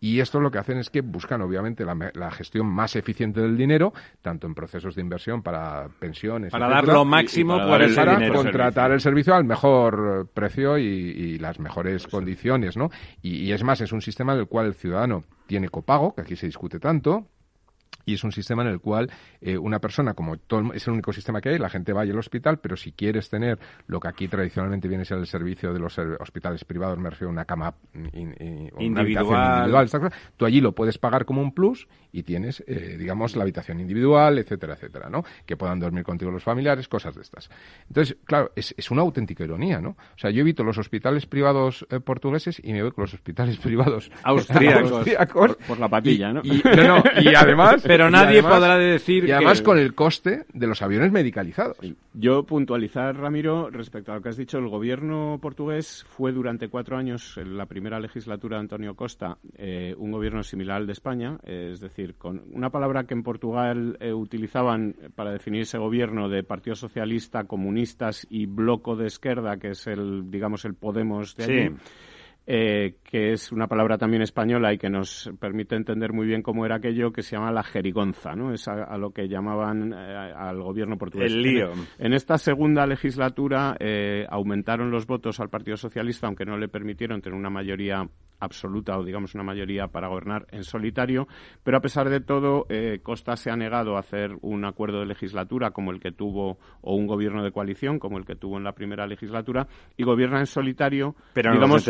[0.00, 3.92] y esto lo que hacen es que buscan, obviamente, la, gestión más eficiente del dinero,
[4.20, 6.50] tanto en procesos de inversión para pensiones.
[6.50, 7.86] Para dar lo máximo para,
[8.32, 12.90] contratar el servicio al mejor precio y, las mejores condiciones, ¿no?
[13.22, 16.36] Y, y, es más, es un sistema del cual el ciudadano tiene copago, que aquí
[16.36, 17.26] se discute tanto,
[18.04, 19.10] y es un sistema en el cual
[19.40, 22.18] eh, una persona, como todo, es el único sistema que hay, la gente va al
[22.18, 25.78] hospital, pero si quieres tener lo que aquí tradicionalmente viene a ser el servicio de
[25.78, 27.74] los hospitales privados, me refiero a una cama
[28.12, 33.42] individual, individual tú allí lo puedes pagar como un plus y tienes, eh, digamos, la
[33.42, 35.24] habitación individual, etcétera, etcétera, ¿no?
[35.46, 37.48] Que puedan dormir contigo los familiares, cosas de estas.
[37.88, 39.90] Entonces, claro, es, es una auténtica ironía, ¿no?
[39.90, 43.56] O sea, yo evito los hospitales privados eh, portugueses y me voy con los hospitales
[43.62, 46.42] privados austríacos, por, la patilla, ¿no?
[46.44, 46.62] Y,
[47.20, 51.76] y además pero nadie podrá decir y además con el coste de los aviones medicalizados.
[52.14, 56.96] Yo puntualizar, Ramiro, respecto a lo que has dicho, el gobierno portugués fue durante cuatro
[56.96, 61.38] años, en la primera legislatura de Antonio Costa, eh, un gobierno similar al de España,
[61.44, 66.28] eh, es decir, con una palabra que en Portugal eh, utilizaban para definir ese gobierno
[66.28, 71.44] de Partido Socialista, comunistas y bloco de izquierda, que es el, digamos, el Podemos de
[71.44, 71.76] allí.
[72.44, 76.66] Eh, que es una palabra también española y que nos permite entender muy bien cómo
[76.66, 78.52] era aquello que se llama la jerigonza, ¿no?
[78.52, 81.32] Es a, lo que llamaban eh, al gobierno portugués.
[81.32, 81.70] El lío.
[81.98, 87.20] En, esta segunda legislatura eh, aumentaron los votos al Partido Socialista, aunque no le permitieron
[87.20, 88.04] tener una mayoría
[88.40, 91.28] absoluta o digamos una mayoría para gobernar en solitario,
[91.62, 92.66] pero a pesar de todo
[93.04, 96.96] Costa se ha negado a hacer un acuerdo de legislatura como el que tuvo o
[96.96, 100.46] un gobierno de coalición como el que tuvo en la primera legislatura y gobierna en
[100.46, 101.84] solitario, pero digamos,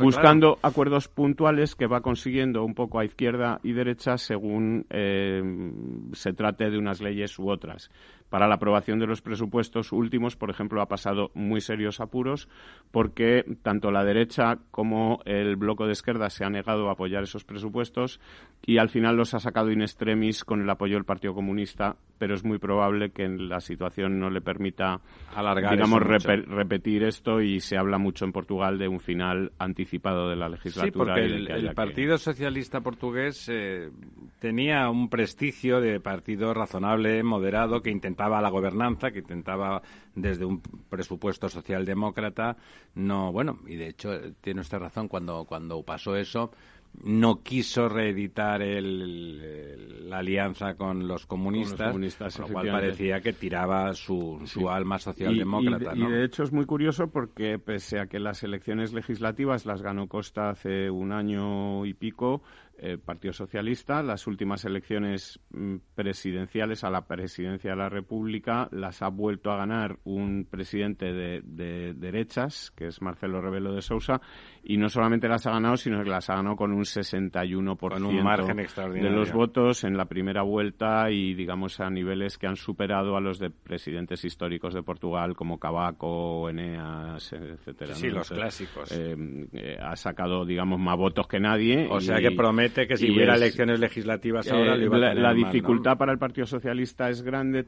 [0.00, 5.42] Buscando acuerdos puntuales que va consiguiendo un poco a izquierda y derecha según eh,
[6.12, 7.90] se trate de unas leyes u otras
[8.30, 12.48] para la aprobación de los presupuestos últimos, por ejemplo, ha pasado muy serios apuros
[12.90, 17.44] porque tanto la derecha como el bloque de izquierda se ha negado a apoyar esos
[17.44, 18.20] presupuestos
[18.64, 22.34] y al final los ha sacado in extremis con el apoyo del Partido Comunista, pero
[22.34, 25.00] es muy probable que la situación no le permita
[25.34, 30.36] alargar digamos repetir esto y se habla mucho en Portugal de un final anticipado de
[30.36, 31.14] la legislatura.
[31.14, 33.90] Sí, porque el, Partido Socialista portugués eh,
[34.40, 39.82] tenía un prestigio de partido razonable, moderado, que intentaba intentaba la gobernanza, que intentaba
[40.14, 42.56] desde un presupuesto socialdemócrata,
[42.94, 46.50] no, bueno, y de hecho eh, tiene usted razón, cuando, cuando pasó eso,
[47.04, 51.94] no quiso reeditar el, la alianza con los comunistas,
[52.38, 55.94] lo cual parecía que tiraba su, su alma socialdemócrata.
[55.94, 60.08] Y, de hecho es muy curioso porque pese a que las elecciones legislativas las ganó
[60.08, 62.40] Costa hace un año y pico,
[62.78, 64.02] el Partido Socialista.
[64.02, 69.56] Las últimas elecciones mm, presidenciales a la presidencia de la República las ha vuelto a
[69.56, 74.20] ganar un presidente de, derechas, que es Marcelo Rebelo de Sousa,
[74.62, 78.04] y no solamente las ha ganado, sino que las ha ganado con un 61% con
[78.04, 79.10] un margen extraordinario.
[79.10, 83.20] de los votos en la primera vuelta y, digamos, a niveles que han superado a
[83.20, 87.94] los de presidentes históricos de Portugal como Cavaco, Eneas, etcétera.
[87.94, 88.90] Sí, los clásicos.
[88.92, 89.16] Eh,
[89.52, 91.88] eh, ha sacado, digamos, más votos que nadie.
[91.90, 96.12] O sea que promete promete que si hubiera elecciones legislativas ahora eh, la, dificultad para
[96.12, 97.64] el Partido Socialista es grande.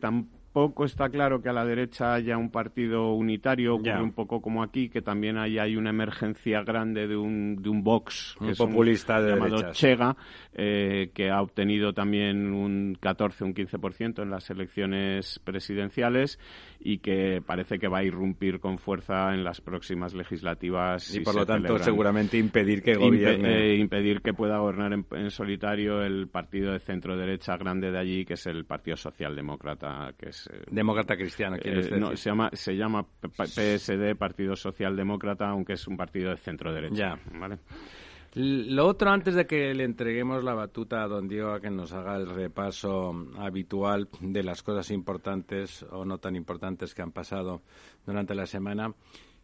[0.58, 4.64] Tampoco está claro que a la derecha haya un partido unitario, ocurre un poco como
[4.64, 8.58] aquí, que también hay, hay una emergencia grande de un, de un Vox que es
[8.58, 10.16] populista de llamado Chega,
[10.52, 16.40] eh, que ha obtenido también un 14, un 15% en las elecciones presidenciales
[16.80, 21.14] y que parece que va a irrumpir con fuerza en las próximas legislativas.
[21.14, 23.74] Y por lo tanto, seguramente impedir que gobierne.
[23.74, 28.24] Eh, impedir que pueda gobernar en, solitario el partido de centro derecha grande de allí,
[28.24, 30.47] que es el Partido Socialdemócrata, que es.
[30.70, 36.30] Demócrata cristiano, eh, no, se llama, se llama PSD, Partido Socialdemócrata, aunque es un partido
[36.30, 36.94] de centro derecha.
[36.94, 37.58] Ya.
[38.34, 41.92] Lo otro, antes de que le entreguemos la batuta a don Diego a que nos
[41.92, 47.62] haga el repaso habitual de las cosas importantes o no tan importantes que han pasado
[48.04, 48.92] durante la semana,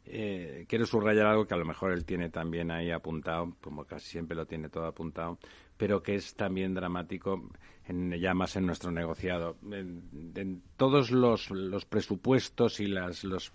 [0.06, 4.10] eh, quiero subrayar algo que a lo mejor él tiene también ahí apuntado, como casi
[4.10, 5.38] siempre lo tiene todo apuntado,
[5.76, 7.42] pero que es también dramático
[7.88, 9.56] en, ya más en nuestro negociado.
[9.70, 13.52] En, todos los, los, presupuestos y las, los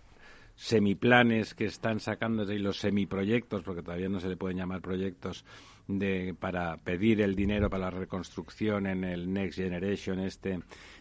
[0.55, 5.45] semiplanes que están sacando y los semiproyectos, porque todavía no se le pueden llamar proyectos,
[5.87, 10.59] de, para pedir el dinero para la reconstrucción en el Next Generation este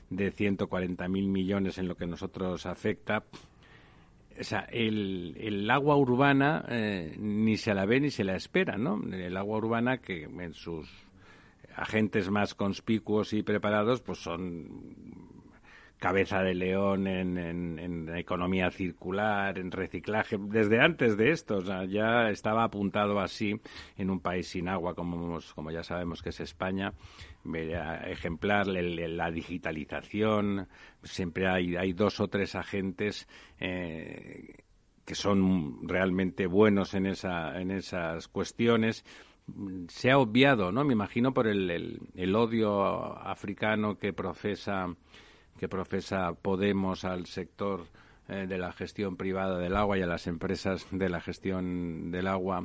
[0.08, 3.22] de 140.000 millones en lo que nosotros afecta.
[4.40, 8.78] O sea, el, el agua urbana eh, ni se la ve ni se la espera,
[8.78, 9.02] ¿no?
[9.12, 10.88] El agua urbana que en sus
[11.78, 15.08] agentes más conspicuos y preparados pues son
[15.98, 22.64] cabeza de león en, en, economía circular, en reciclaje, desde antes de esto, ya estaba
[22.64, 23.60] apuntado así
[23.96, 26.94] en un país sin agua, como, como ya sabemos que es España,
[28.06, 30.68] ejemplar la digitalización,
[31.02, 34.54] siempre hay, hay dos o tres agentes eh,
[35.04, 39.04] que son realmente buenos en, esa, en esas cuestiones
[39.88, 40.84] se ha obviado, ¿no?
[40.84, 44.94] Me imagino por el, el odio africano que profesa
[45.58, 47.86] que profesa Podemos al sector
[48.28, 52.28] eh, de la gestión privada del agua y a las empresas de la gestión del
[52.28, 52.64] agua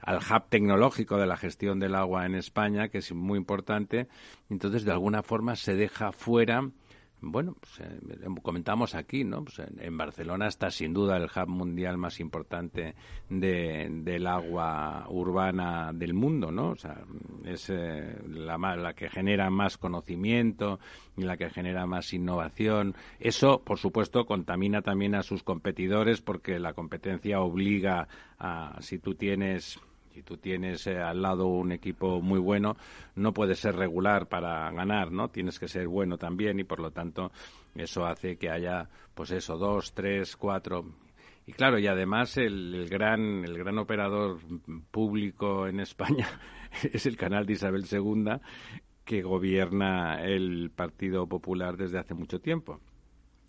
[0.00, 4.06] al hub tecnológico de la gestión del agua en España, que es muy importante.
[4.50, 6.70] Entonces, de alguna forma, se deja fuera
[7.30, 8.00] bueno, pues, eh,
[8.42, 9.44] comentamos aquí, ¿no?
[9.44, 12.94] Pues, en, Barcelona está sin duda el hub mundial más importante
[13.28, 16.70] del agua urbana del mundo, ¿no?
[16.70, 17.04] O sea,
[17.44, 20.78] es eh, la, la que genera más conocimiento
[21.16, 22.94] y la que genera más innovación.
[23.20, 28.08] Eso, por supuesto, contamina también a sus competidores porque la competencia obliga
[28.38, 29.80] a, si tú tienes
[30.14, 32.76] si tú tienes eh, al lado un equipo muy bueno,
[33.16, 35.28] no puedes ser regular para ganar, ¿no?
[35.28, 37.32] Tienes que ser bueno también y por lo tanto
[37.74, 40.84] eso hace que haya, pues eso, dos, tres, cuatro.
[41.46, 44.38] Y claro, y además el, gran, el gran operador
[44.92, 46.28] público en España
[46.92, 48.38] es el canal de Isabel II,
[49.04, 52.80] que gobierna el Partido Popular desde hace mucho tiempo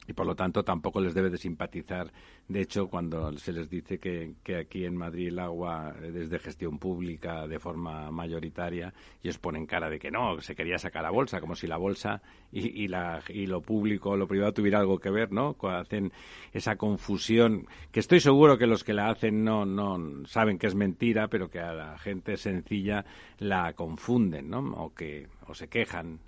[0.08, 2.12] y por lo tanto tampoco les debe de simpatizar.
[2.48, 6.78] De hecho, cuando se les dice que, aquí en Madrid el agua es de gestión
[6.78, 8.94] pública de forma mayoritaria,
[9.24, 12.22] ellos ponen cara de que no, se quería sacar la bolsa, como si la bolsa
[12.52, 15.56] y, y, la, y lo público o lo privado tuviera algo que ver, ¿no?
[15.66, 16.12] Hacen
[16.54, 20.76] esa confusión, que estoy seguro que los que la hacen no, no saben que es
[20.76, 23.06] mentira, pero que a la gente sencilla
[23.40, 24.60] la confunden, ¿no?
[24.60, 26.20] O que o se quejan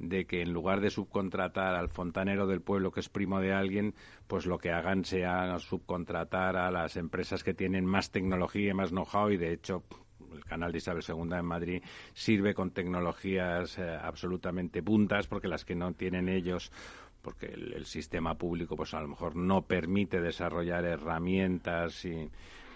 [0.00, 3.94] de que en lugar de subcontratar al fontanero del pueblo que es primo de alguien,
[4.26, 8.90] pues lo que hagan sea subcontratar a las empresas que tienen más tecnología y más
[8.90, 9.84] know-how y de hecho
[10.32, 11.82] el canal de Isabel II en Madrid
[12.14, 16.72] sirve con tecnologías eh, absolutamente puntas porque las que no tienen ellos
[17.20, 22.30] porque el, el, sistema público pues a lo mejor no permite desarrollar herramientas y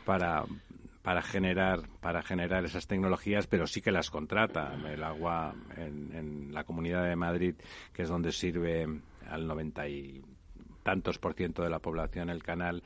[0.04, 0.44] para
[1.04, 4.74] para generar para generar esas tecnologías, pero sí que las contrata.
[4.90, 7.56] El agua en, la Comunidad de Madrid,
[7.92, 8.88] que es donde sirve
[9.28, 10.22] al noventa y
[10.82, 12.82] tantos por ciento de la población el canal,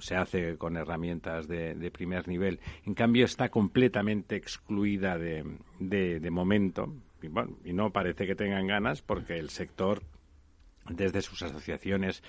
[0.00, 2.58] se hace con herramientas de, primer nivel.
[2.84, 5.44] En cambio, está completamente excluida de,
[5.78, 6.92] de, momento.
[7.22, 10.02] Y, bueno, y no parece que tengan ganas porque el sector,
[10.88, 12.24] desde sus asociaciones,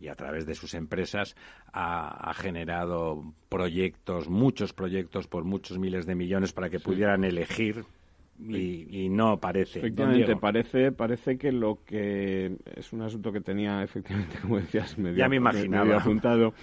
[0.00, 1.36] y a través de sus empresas
[1.72, 7.84] ha, generado proyectos, muchos proyectos por muchos miles de millones para que pudieran elegir
[8.48, 9.80] y, no parece.
[9.80, 15.18] Efectivamente, parece, parece que lo que es un asunto que tenía, efectivamente, como decías, medio,
[15.18, 15.98] ya me imaginaba.
[15.98, 16.54] apuntado,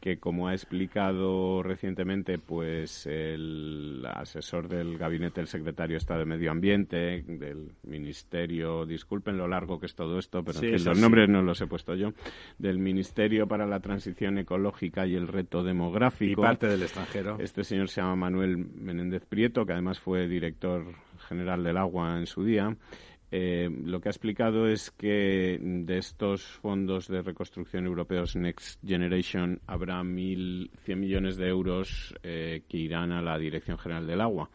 [0.00, 6.26] que como ha explicado recientemente pues el asesor del gabinete del secretario de Estado de
[6.26, 10.98] Medio Ambiente del Ministerio, disculpen lo largo que es todo esto, pero en fin, los
[10.98, 12.12] nombres no los he puesto yo,
[12.58, 16.40] del Ministerio para la Transición Ecológica y el Reto Demográfico.
[16.40, 17.38] Y parte del extranjero.
[17.40, 20.84] Este señor se llama Manuel Menéndez Prieto, que además fue director
[21.28, 22.76] general del agua en su día.
[23.30, 29.60] Eh, lo que ha explicado es que de estos fondos de reconstrucción europeos Next Generation
[29.66, 34.48] habrá 1.100 millones de euros eh, que irán a la Dirección General del Agua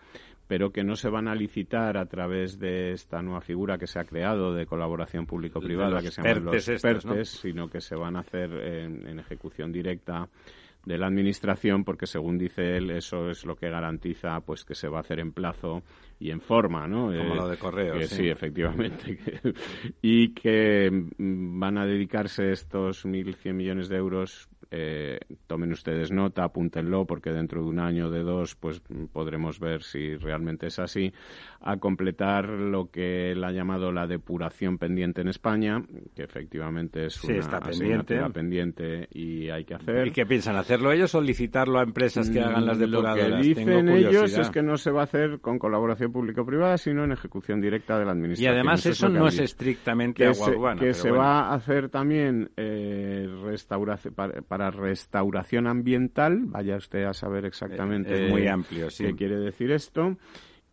[0.47, 3.99] pero que no se van a licitar a través de esta nueva figura que se
[3.99, 8.19] ha creado de colaboración público-privada, que se llaman los PERTES, sino que se van a
[8.19, 10.28] hacer en ejecución directa
[10.86, 14.88] de la administración porque según dice él eso es lo que garantiza pues que se
[14.88, 15.84] va a hacer en plazo
[16.20, 18.28] y en forma no como eh, lo de correo sí.
[18.28, 19.20] efectivamente
[20.02, 26.45] y que mm, van a dedicarse estos 1.100 millones de euros eh, tomen ustedes nota,
[26.45, 30.80] apúntenlo, porque dentro de un año o de dos, pues podremos ver si realmente es
[30.80, 31.11] así,
[31.59, 35.84] a completar lo que él ha llamado la depuración pendiente en España,
[36.15, 38.17] que efectivamente es una está pendiente.
[38.34, 40.07] pendiente y hay que hacer.
[40.07, 40.55] ¿Y qué piensan?
[40.55, 43.30] ¿Hacerlo ellos o licitarlo a empresas que hagan las depuradoras?
[43.30, 47.03] Lo que dicen ellos es que no se va a hacer con colaboración público-privada, sino
[47.03, 48.53] en ejecución directa de la administración.
[48.53, 50.80] Y además eso, no es estrictamente agua urbana.
[50.80, 57.45] Que se va a hacer también eh, restauración para restauración ambiental, vaya usted a saber
[57.45, 60.18] exactamente muy amplio, qué quiere decir esto,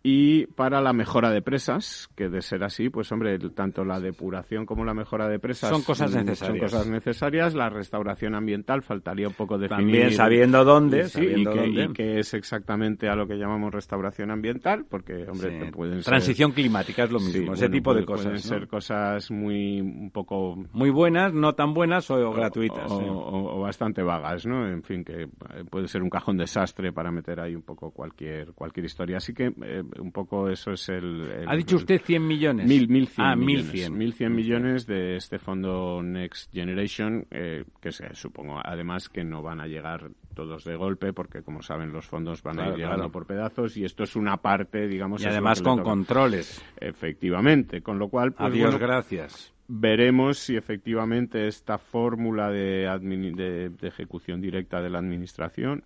[0.02, 4.64] y para la mejora de presas, que de ser así, pues hombre, tanto la depuración
[4.64, 6.70] como la mejora de presas son cosas necesarias.
[6.70, 7.54] Son cosas necesarias.
[7.54, 9.82] La restauración ambiental faltaría un poco definir.
[9.84, 11.92] También sabiendo dónde, sí, sabiendo y, dónde.
[11.94, 15.70] que, es exactamente a lo que llamamos restauración ambiental, porque hombre, Sí.
[15.72, 18.24] pueden ser Transición climática es lo mismo, Sí, ese bueno, tipo de puede- cosas.
[18.26, 18.40] Pueden ¿no?
[18.60, 22.90] ser cosas muy un poco Muy buenas, no tan buenas o, gratuitas.
[22.90, 24.68] o, o- o bastante vagas, ¿no?
[24.68, 25.28] En fin, que eh,
[25.68, 29.16] puede ser un cajón desastre para meter ahí un poco cualquier cualquier historia.
[29.18, 31.30] Así que eh, un poco eso es el...
[31.30, 32.66] el- Ha dicho usted 100 millones.
[32.66, 33.66] Mil, mil cien Ah, millones.
[33.72, 33.96] 1100.
[33.98, 39.42] Mil cien millones de este fondo Next Generation, eh, que se, supongo además que no
[39.42, 42.96] van a llegar todos de golpe, porque como saben los fondos van a ir llegando
[42.96, 43.12] claro.
[43.12, 45.22] por pedazos y esto es una parte, digamos...
[45.22, 46.62] Y además con controles.
[46.80, 48.32] Efectivamente, con lo cual...
[48.32, 49.52] pues, Adiós, bueno, gracias.
[49.66, 55.84] veremos si efectivamente esta fórmula de- de ejecución directa de la administración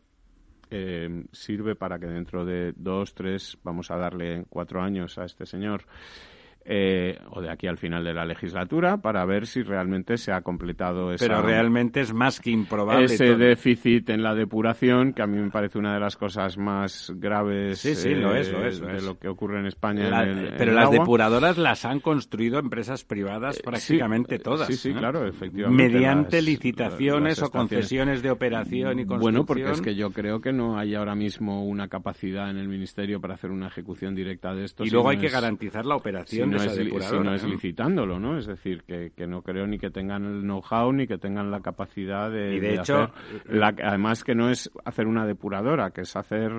[0.72, 5.44] eh, sirve para que dentro de dos, tres, vamos a darle cuatro años a este
[5.44, 5.84] señor,
[6.64, 10.42] eh, o de aquí al final de la legislatura, para ver si realmente se ha
[10.42, 13.04] completado esa, Pero realmente es más que improbable.
[13.06, 13.38] ese todo.
[13.38, 17.78] déficit en la depuración, que a mí me parece una de las cosas más graves
[17.80, 19.04] Sí, sí, lo es, lo es, lo de es.
[19.04, 20.08] lo que ocurre en España.
[20.08, 20.98] La- en el- en pero las agua.
[20.98, 24.66] depuradoras las han construido empresas privadas prácticamente sí, todas.
[24.68, 24.94] sí, sí, ¿eh?
[24.94, 29.20] claro, efectivamente, Mediante las- licitaciones las o concesiones de operación y construcción.
[29.20, 32.68] Bueno, porque es que yo creo que no hay ahora mismo una capacidad en el
[32.68, 34.84] Ministerio para hacer una ejecución directa de esto.
[34.84, 38.38] Y luego hay que garantizar la operación no es, si no es licitándolo, ¿no?
[38.38, 41.60] Es decir, que, que no creo ni que tengan el know-how ni que tengan la
[41.60, 45.90] capacidad de, Y de de hecho, hacer la- además que no es hacer una depuradora,
[45.90, 46.52] que es hacer...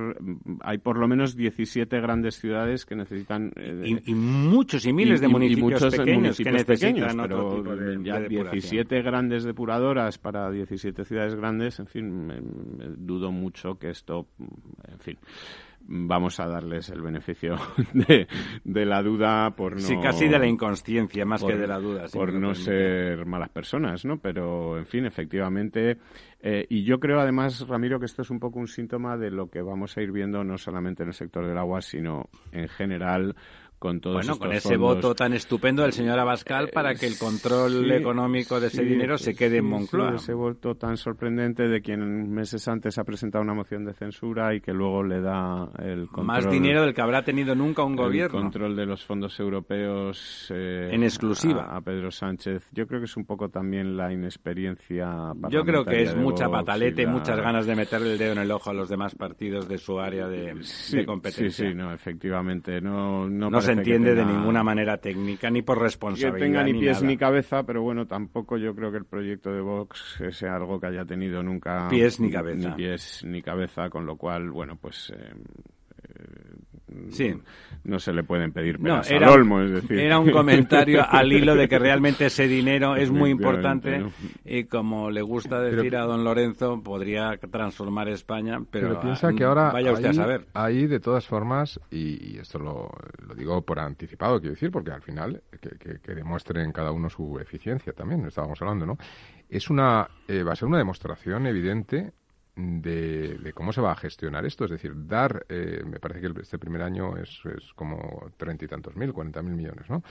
[0.61, 3.51] Hay por lo menos 17 grandes ciudades que necesitan...
[3.55, 7.13] eh, Y, y muchos y miles de y- y municipios muchos pequeños municipios que pequeños,
[7.13, 8.51] otro pero tipo de, ya de depuración.
[8.51, 14.27] 17 grandes depuradoras para 17 ciudades grandes, en fin, me- me dudo mucho que esto,
[14.91, 15.17] en fin,
[15.85, 17.55] vamos a darles el beneficio
[17.93, 18.27] de,
[18.63, 19.79] de la duda por no...
[19.79, 22.05] Sí, casi de la inconsciencia más por- que de la duda.
[22.11, 22.55] por no permite.
[22.63, 24.17] ser malas personas, ¿no?
[24.19, 25.97] Pero, en fin, efectivamente.
[26.39, 29.49] eh, y yo creo, además, Ramiro, que esto es un poco un síntoma de lo
[29.49, 33.35] que vamos a ir viendo no solamente en el sector del agua, sino en general
[33.83, 34.95] con todos Bueno, con ese fondos.
[34.95, 38.85] voto tan estupendo del señor Abascal para que el control Sí, económico de ese sí,
[38.85, 40.15] dinero se quede en Moncloa.
[40.15, 44.61] ese voto tan sorprendente de quien meses antes ha presentado una moción de censura y
[44.61, 46.25] que luego le da el control.
[46.27, 48.39] Más dinero del que habrá tenido nunca un el gobierno.
[48.39, 51.63] control de los fondos europeos eh, En exclusiva.
[51.65, 52.69] a, a Pedro Sánchez.
[52.71, 55.33] Yo creo que es un poco también la inexperiencia.
[55.49, 58.31] Yo creo que es mucha Vox pataleta y la- muchas ganas de meterle el dedo
[58.31, 60.53] en el ojo a los demás partidos de su área de,
[61.05, 61.49] competencia.
[61.65, 62.79] Sí, sí, no, efectivamente.
[62.79, 66.39] No, no, no se que entiende de tenga- ninguna manera técnica ni por que responsabilidad.
[66.45, 67.07] tenga ni pies nada.
[67.07, 70.87] ni cabeza, pero bueno, tampoco yo creo que el proyecto de Vox sea algo que
[70.87, 72.69] haya tenido nunca Pies ni cabeza.
[72.69, 75.33] ni pies ni cabeza, con lo cual, bueno, pues eh,
[76.09, 76.72] eh,
[77.09, 77.33] Sí.
[77.85, 79.99] No se le pueden pedir No, peras era, al olmo, es decir.
[79.99, 84.11] era un comentario al hilo de que realmente ese dinero es muy importante ¿no?
[84.45, 89.33] y como le gusta decir a don Lorenzo, podría transformar España, pero, Pero, piensa ah,
[89.33, 90.45] que ahora vaya usted ahí, a saber.
[90.53, 92.89] ahí, de todas formas, y, y esto lo,
[93.27, 97.09] lo digo por anticipado, quiero decir, porque al final que, que, que demuestren cada uno
[97.09, 98.97] su eficiencia también, estábamos hablando, ¿no?
[99.49, 102.11] Es una, eh, va a ser una demostración evidente
[102.55, 106.41] de, de cómo se va a gestionar esto, es decir, dar, eh, me parece que
[106.41, 110.03] este primer año es, es como treinta y tantos mil, cuarenta mil millones, ¿no?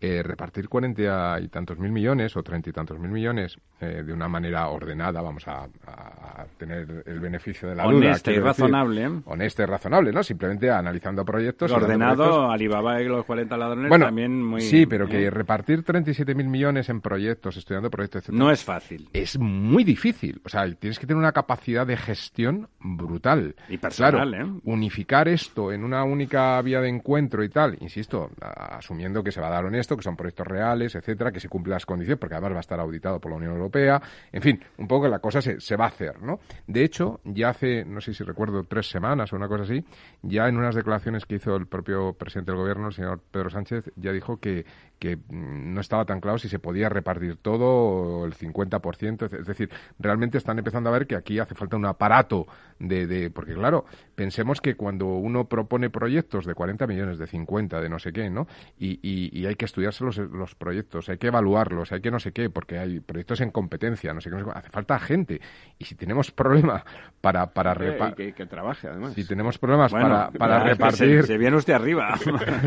[0.00, 4.12] Eh, repartir cuarenta y tantos mil millones o treinta y tantos mil millones eh, de
[4.12, 7.96] una manera ordenada, vamos a, a tener el beneficio de la duda.
[7.96, 8.64] Honesta y quiero decir.
[8.64, 9.04] razonable.
[9.04, 9.10] ¿eh?
[9.24, 10.22] Honesta y razonable, ¿no?
[10.22, 11.72] Simplemente analizando proyectos.
[11.72, 12.52] Ordenado, proyectos.
[12.54, 14.60] Alibaba y los 40 ladrones Bueno, también muy...
[14.60, 15.08] sí, pero ¿eh?
[15.08, 19.08] que repartir 37.000 millones en proyectos, estudiando proyectos, etcétera, No es fácil.
[19.12, 20.40] es muy difícil.
[20.44, 23.56] O sea, tienes que tener una capacidad de gestión brutal.
[23.68, 29.24] Y personal, Claro, unificar esto en una única vía de encuentro y tal, insisto, asumiendo
[29.24, 31.86] que se va a dar honesto, que son proyectos reales, etcétera, que se cumplen las
[31.86, 34.00] condiciones, porque además va a estar auditado por la Unión Europea.
[34.32, 36.40] En fin, un poco que la cosa se, se va a hacer, ¿no?
[36.66, 39.84] De hecho, ya hace, no sé si recuerdo, tres semanas o una cosa así,
[40.22, 43.90] ya en unas declaraciones que hizo el propio presidente del gobierno, el señor Pedro Sánchez,
[43.96, 44.64] ya dijo que,
[44.98, 49.38] que mm, no estaba tan claro si se podía repartir todo o el 50%.
[49.40, 52.46] Es decir, realmente están empezando a ver que aquí hace falta un aparato
[52.78, 53.30] de, de...
[53.30, 53.84] Porque claro,
[54.14, 58.30] pensemos que cuando uno propone proyectos de 40 millones, de 50, de no sé qué,
[58.30, 58.46] ¿no?
[58.78, 62.18] Y, y- y hay que estudiarse los, los proyectos, hay que evaluarlos, hay que no
[62.18, 64.58] sé qué, porque hay proyectos en competencia, no sé qué, no sé qué.
[64.58, 65.40] hace falta gente.
[65.78, 66.84] Y si tenemos problema
[67.20, 69.12] para, para Eh, y repa- que, que trabaje, además.
[69.14, 72.14] si tenemos problemas Bueno, para, para repartir Se, se viene usted arriba.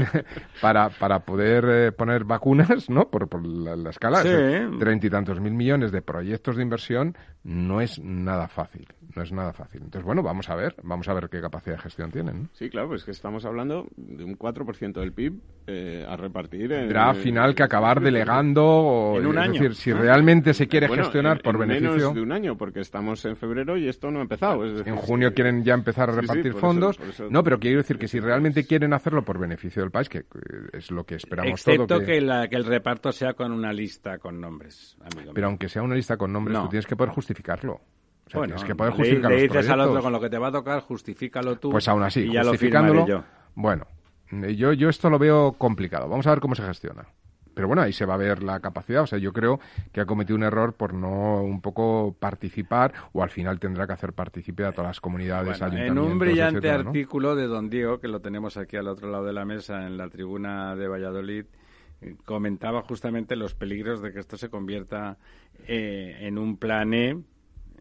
[0.62, 3.10] para, para poder eh, poner vacunas, ¿no?
[3.10, 4.30] Por, por la, la escala, Sí.
[4.80, 9.32] treinta y tantos mil millones de proyectos de inversión no es nada fácil, no es
[9.32, 9.82] nada fácil.
[9.84, 12.50] Entonces, bueno, vamos a ver, vamos a ver qué capacidad de gestión tienen.
[12.54, 16.72] Sí, claro, pues que estamos hablando de un 4% del PIB eh, a repartir.
[16.72, 19.98] En, Tendrá al final que acabar delegando, o, En un es año, decir, si ¿no?
[20.02, 21.92] realmente se quiere Bueno, gestionar en- por en beneficio.
[21.96, 24.66] menos de un año, porque estamos en febrero y esto no ha empezado.
[24.66, 27.00] es decir, En junio quieren ya empezar a Sí, sí, repartir eso- fondos.
[27.00, 30.20] eso- no, pero quiero decir que si realmente quieren hacerlo por beneficio del país, que
[30.20, 30.24] eh,
[30.74, 32.06] es lo que esperamos Excepto todo.
[32.06, 32.22] que...
[32.22, 35.52] la- que el reparto sea con una lista con nombres, amigo Pero mío.
[35.52, 36.64] aunque sea una lista con nombres, No.
[36.64, 37.74] tú tienes que poder justificarlo.
[37.74, 40.20] O sea, Bueno, tienes que poder le- justificar le, los dices al otro con lo
[40.22, 41.70] que te va a tocar, justifícalo tú.
[41.72, 43.06] Pues aún así, y ya lo justificándolo.
[43.08, 43.24] yo.
[43.56, 44.01] Bueno, eh,
[44.32, 46.08] yo, yo esto lo veo complicado.
[46.08, 47.06] Vamos a ver cómo se gestiona.
[47.54, 49.04] Pero bueno, ahí se va a ver la capacidad.
[49.04, 49.60] O sea, yo creo
[49.92, 53.94] que ha cometido un error por no un poco participar o al final tendrá que
[53.94, 56.90] hacer partícipe a todas las comunidades, Bueno, en un brillante etcétera, ¿no?
[56.90, 59.98] artículo de Don Diego, que lo tenemos aquí al otro lado de la mesa, en
[59.98, 61.46] la tribuna de Valladolid,
[62.02, 65.18] eh, comentaba justamente los peligros de que esto se convierta
[65.68, 67.18] eh, en un plan E,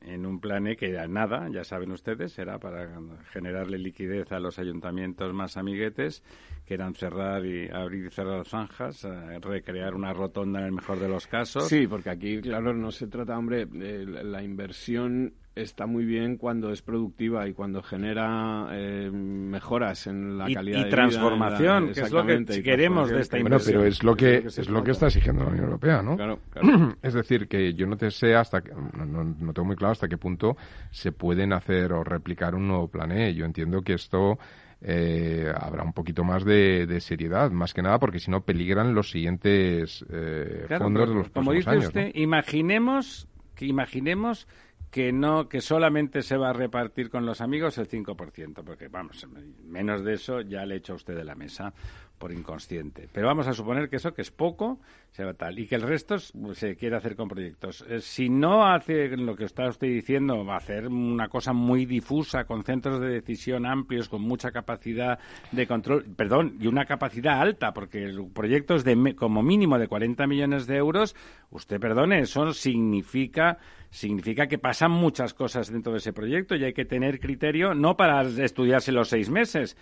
[0.03, 2.89] en un plan E que era nada, ya saben ustedes, era para
[3.33, 6.23] generarle liquidez a los ayuntamientos más amiguetes,
[6.65, 10.99] que eran cerrar y abrir y cerrar zanjas, eh, recrear una rotonda en el mejor
[10.99, 11.69] de los casos.
[11.69, 16.71] Sí, porque aquí, claro, no se trata, hombre, la la inversión está muy bien cuando
[16.73, 21.95] es productiva y cuando genera eh, mejoras en la Y- calidad y de transformación, vida.
[21.95, 24.83] que es lo que queremos de esta Bueno, que pero es lo que es lo
[24.85, 26.17] que está exigiendo la Unión Europea, ¿no?
[26.17, 26.97] Claro, claro.
[27.03, 29.93] Es decir, que yo no te sé hasta que, no, no- no tengo muy claro
[29.93, 30.57] hasta qué punto
[30.91, 33.35] se pueden hacer o replicar un nuevo plan E.
[33.35, 34.39] Yo entiendo que esto
[34.83, 38.95] eh, habrá un poquito más de, de seriedad, más que nada porque si no peligran
[38.95, 41.87] los siguientes eh, Claro, fondos pero de los como próximos dice años.
[41.89, 42.21] usted, ¿no?
[42.23, 44.49] imaginemos que imaginemos
[44.91, 49.27] que no que solamente se va a repartir con los amigos el 5%, porque vamos,
[49.65, 51.73] menos de eso ya le echa usted de la mesa
[52.21, 53.09] por inconsciente.
[53.11, 54.79] Pero vamos a suponer que eso que es poco,
[55.11, 57.83] se va tal y que el resto es- se quiere hacer con proyectos.
[57.89, 61.87] Eh, si no hace lo que está usted diciendo, va a hacer una cosa muy
[61.87, 65.19] difusa con centros de decisión amplios con mucha capacidad
[65.51, 70.67] de control, perdón, y una capacidad alta, porque proyectos de como mínimo de 40 millones
[70.67, 71.17] de euros,
[71.51, 73.57] usted perdone, eso significa
[73.93, 77.97] significa que pasan muchas cosas dentro de ese proyecto y hay que tener criterio no
[77.97, 79.77] para estudiarse los seis meses,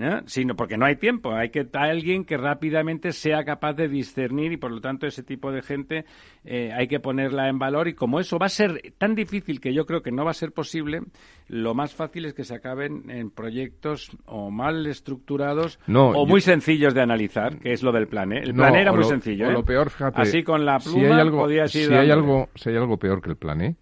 [0.00, 0.22] ¿no?
[0.26, 1.32] sino porque no hay tiempo.
[1.34, 5.52] Hay que alguien que rápidamente sea capaz de discernir y, por lo tanto, ese tipo
[5.52, 6.06] de gente
[6.44, 7.86] eh, hay que ponerla en valor.
[7.86, 10.34] Y como eso va a ser tan difícil que yo creo que no va a
[10.34, 11.02] ser posible,
[11.48, 16.26] lo más fácil es que se acaben en proyectos o mal estructurados No, o yo-
[16.26, 18.32] muy sencillos de analizar, que es lo del plan.
[18.32, 18.40] ¿eh?
[18.42, 19.50] El No, plan era muy lo- sencillo.
[19.50, 19.52] ¿eh?
[19.52, 22.76] lo peor, fíjate, Así con la si pluma hay algo, si hay algo, si hay
[22.76, 23.76] algo peor que el plan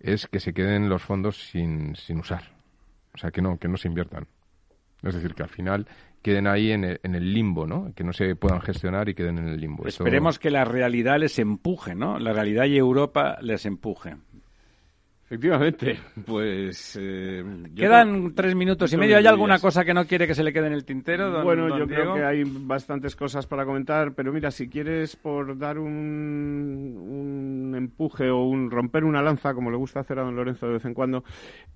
[0.00, 2.42] es que se queden los fondos sin, sin usar.
[3.14, 4.26] O sea, que no, que no se inviertan.
[5.08, 5.86] Es decir, que al final
[6.22, 7.92] queden ahí en el, en el limbo, ¿no?
[7.94, 9.86] Que no se puedan gestionar y queden en el limbo.
[9.86, 12.18] Esperemos que la realidad les empuje, ¿no?
[12.18, 14.16] La realidad y Europa les empuje.
[15.26, 16.96] Efectivamente, pues...
[17.00, 19.16] Eh, Quedan tres minutos y medio.
[19.16, 21.76] ¿Hay alguna cosa que no quiere que se le quede en el tintero, don, Bueno,
[21.76, 25.90] yo creo que hay bastantes cosas para comentar, pero mira, si quieres por dar un,
[25.90, 30.74] un empuje o un romper una lanza, como le gusta hacer a don Lorenzo de
[30.74, 31.24] vez en cuando,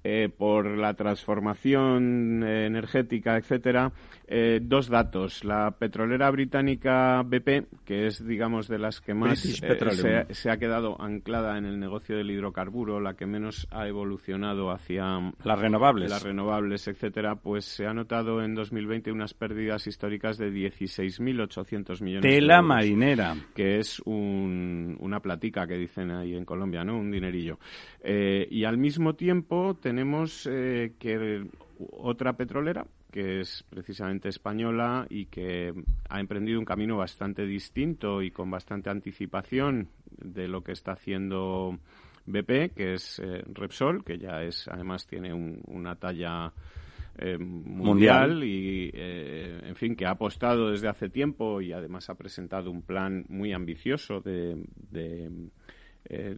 [0.05, 3.91] eh, por la transformación energética, etcétera,
[4.29, 5.45] eh, dos datos.
[5.45, 11.03] La petrolera británica BP, que es, digamos, de las que más se, se, ha quedado
[11.03, 13.40] anclada en el negocio del hidrocarburo, la que menos
[13.71, 19.35] ha evolucionado hacia las renovables, las renovables, etcétera, pues se ha notado en 2020 unas
[19.35, 26.35] pérdidas históricas de 16.800 millones de euros, marinera, que es una platica que dicen ahí
[26.35, 26.99] en Colombia, ¿no?
[26.99, 27.59] Un dinerillo.
[28.03, 31.47] Eh, y al mismo tiempo tenemos eh, que
[31.93, 35.75] otra petrolera que es precisamente española y que
[36.09, 41.79] ha emprendido un camino bastante distinto y con bastante anticipación de lo que está haciendo
[42.33, 46.53] BP, que es eh, Repsol, que ya es, además tiene una talla
[47.19, 52.15] eh, mundial, y, eh, en fin, que ha apostado desde hace tiempo y además ha
[52.15, 54.57] presentado un plan muy ambicioso de,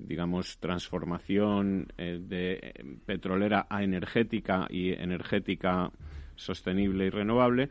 [0.01, 2.75] digamos, transformación de
[3.07, 5.91] petrolera a energética y energética
[6.37, 7.69] sostenible y renovable,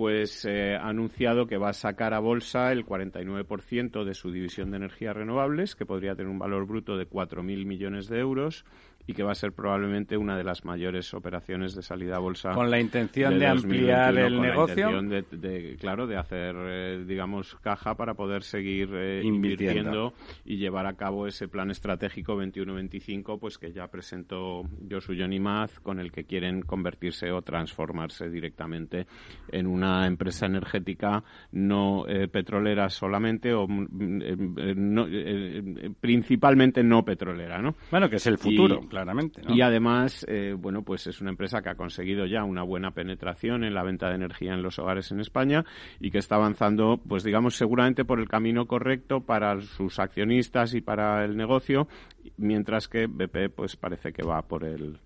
[0.00, 4.70] pues eh, ha anunciado que va a sacar a bolsa el 49% de su división
[4.70, 8.64] de energías renovables, que podría tener un valor bruto de 4.000 millones de euros,
[9.06, 12.52] y que va a ser probablemente una de las mayores operaciones de salida a bolsa.
[12.52, 14.90] Con la intención de, ampliar el negocio.
[14.90, 20.56] La intención de, claro, de hacer, eh, digamos, caja para poder seguir eh, invirtiendo y
[20.58, 26.12] llevar a cabo ese plan estratégico 21-25, pues que ya presentó Josu Maz, con el
[26.12, 29.06] que quieren convertirse o transformarse directamente
[29.50, 34.20] en una empresa energética no eh, petrolera solamente o mm,
[36.00, 37.74] principalmente no petrolera, ¿no?
[37.90, 39.40] Bueno, que es el futuro claramente.
[39.48, 43.64] Y además, eh, bueno, pues es una empresa que ha conseguido ya una buena penetración
[43.64, 45.64] en la venta de energía en los hogares en España
[45.98, 50.82] y que está avanzando, pues digamos, seguramente por el camino correcto para sus accionistas y
[50.82, 51.88] para el negocio,
[52.36, 54.98] mientras que BP, pues parece que va por el,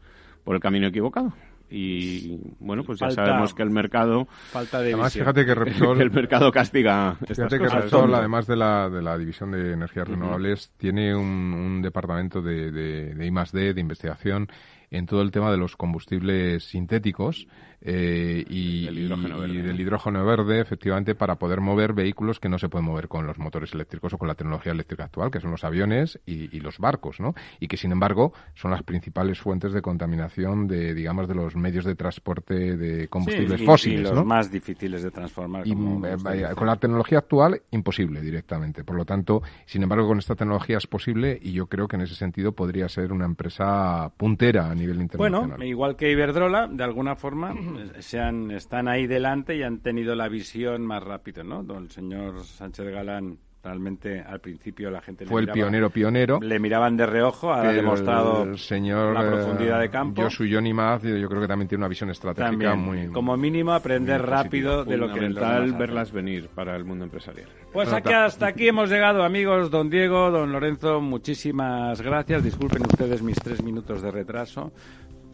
[0.42, 1.32] por el camino equivocado
[1.74, 6.12] y bueno pues ya sabemos que el mercado falta de además fíjate que Repsol el
[6.12, 11.14] mercado castiga fíjate que Repsol además de la, de la división de energías renovables tiene
[11.16, 14.48] un, un, departamento de, de, de I+D de investigación
[14.90, 17.48] en todo el tema de los combustibles sintéticos
[17.86, 23.08] eh, y, del hidrógeno verde, efectivamente, para poder mover vehículos que no se pueden mover
[23.08, 26.60] con los motores eléctricos o con la tecnología eléctrica actual, que son los aviones y,
[26.60, 27.34] los barcos, ¿no?
[27.60, 31.84] Y que, sin embargo, son las principales fuentes de contaminación de, digamos, de los medios
[31.84, 35.64] de transporte de combustibles fósiles, y los más difíciles de transformar.
[35.66, 38.82] Eh, con la tecnología actual, imposible directamente.
[38.82, 42.02] Por lo tanto, sin embargo, con esta tecnología es posible y yo creo que en
[42.02, 45.50] ese sentido podría ser una empresa puntera a nivel internacional.
[45.50, 47.54] Bueno, igual que Iberdrola, de alguna forma
[47.98, 51.62] se han, están ahí delante y han tenido la visión más rápido, ¿no?
[51.62, 56.38] Don el señor Sánchez Galán realmente al principio la gente fue el pionero pionero.
[56.40, 60.22] le miraban de reojo ha demostrado el señor la profundidad de campo.
[60.22, 63.72] Yo soy Johnny Maz yo creo que también tiene una visión estratégica muy como mínimo
[63.72, 67.48] aprender rápido de lo que tal verlas venir para el mundo empresarial.
[67.72, 69.70] Pues aquí hasta aquí hemos llegado amigos.
[69.70, 72.44] Don Diego don Lorenzo muchísimas gracias.
[72.44, 74.72] Disculpen ustedes mis tres minutos de retraso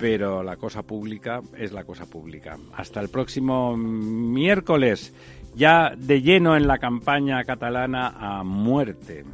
[0.00, 2.58] pero la cosa pública es la cosa pública.
[2.74, 5.12] Hasta el próximo miércoles,
[5.54, 9.24] ya de lleno en la campaña catalana a muerte.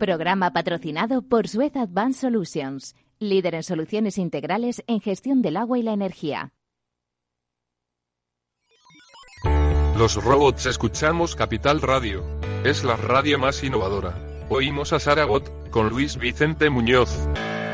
[0.00, 5.82] Programa patrocinado por Suez Advanced Solutions, líder en soluciones integrales en gestión del agua y
[5.82, 6.54] la energía.
[9.98, 12.24] Los robots escuchamos Capital Radio.
[12.64, 14.14] Es la radio más innovadora.
[14.48, 17.10] Oímos a Saragot con Luis Vicente Muñoz.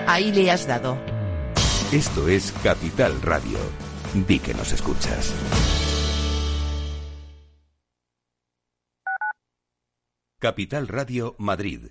[0.09, 0.99] Ahí le has dado.
[1.93, 3.59] Esto es Capital Radio.
[4.27, 5.33] Di que nos escuchas.
[10.41, 11.91] Capital Radio Madrid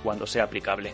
[0.03, 0.93] cuando sea aplicable.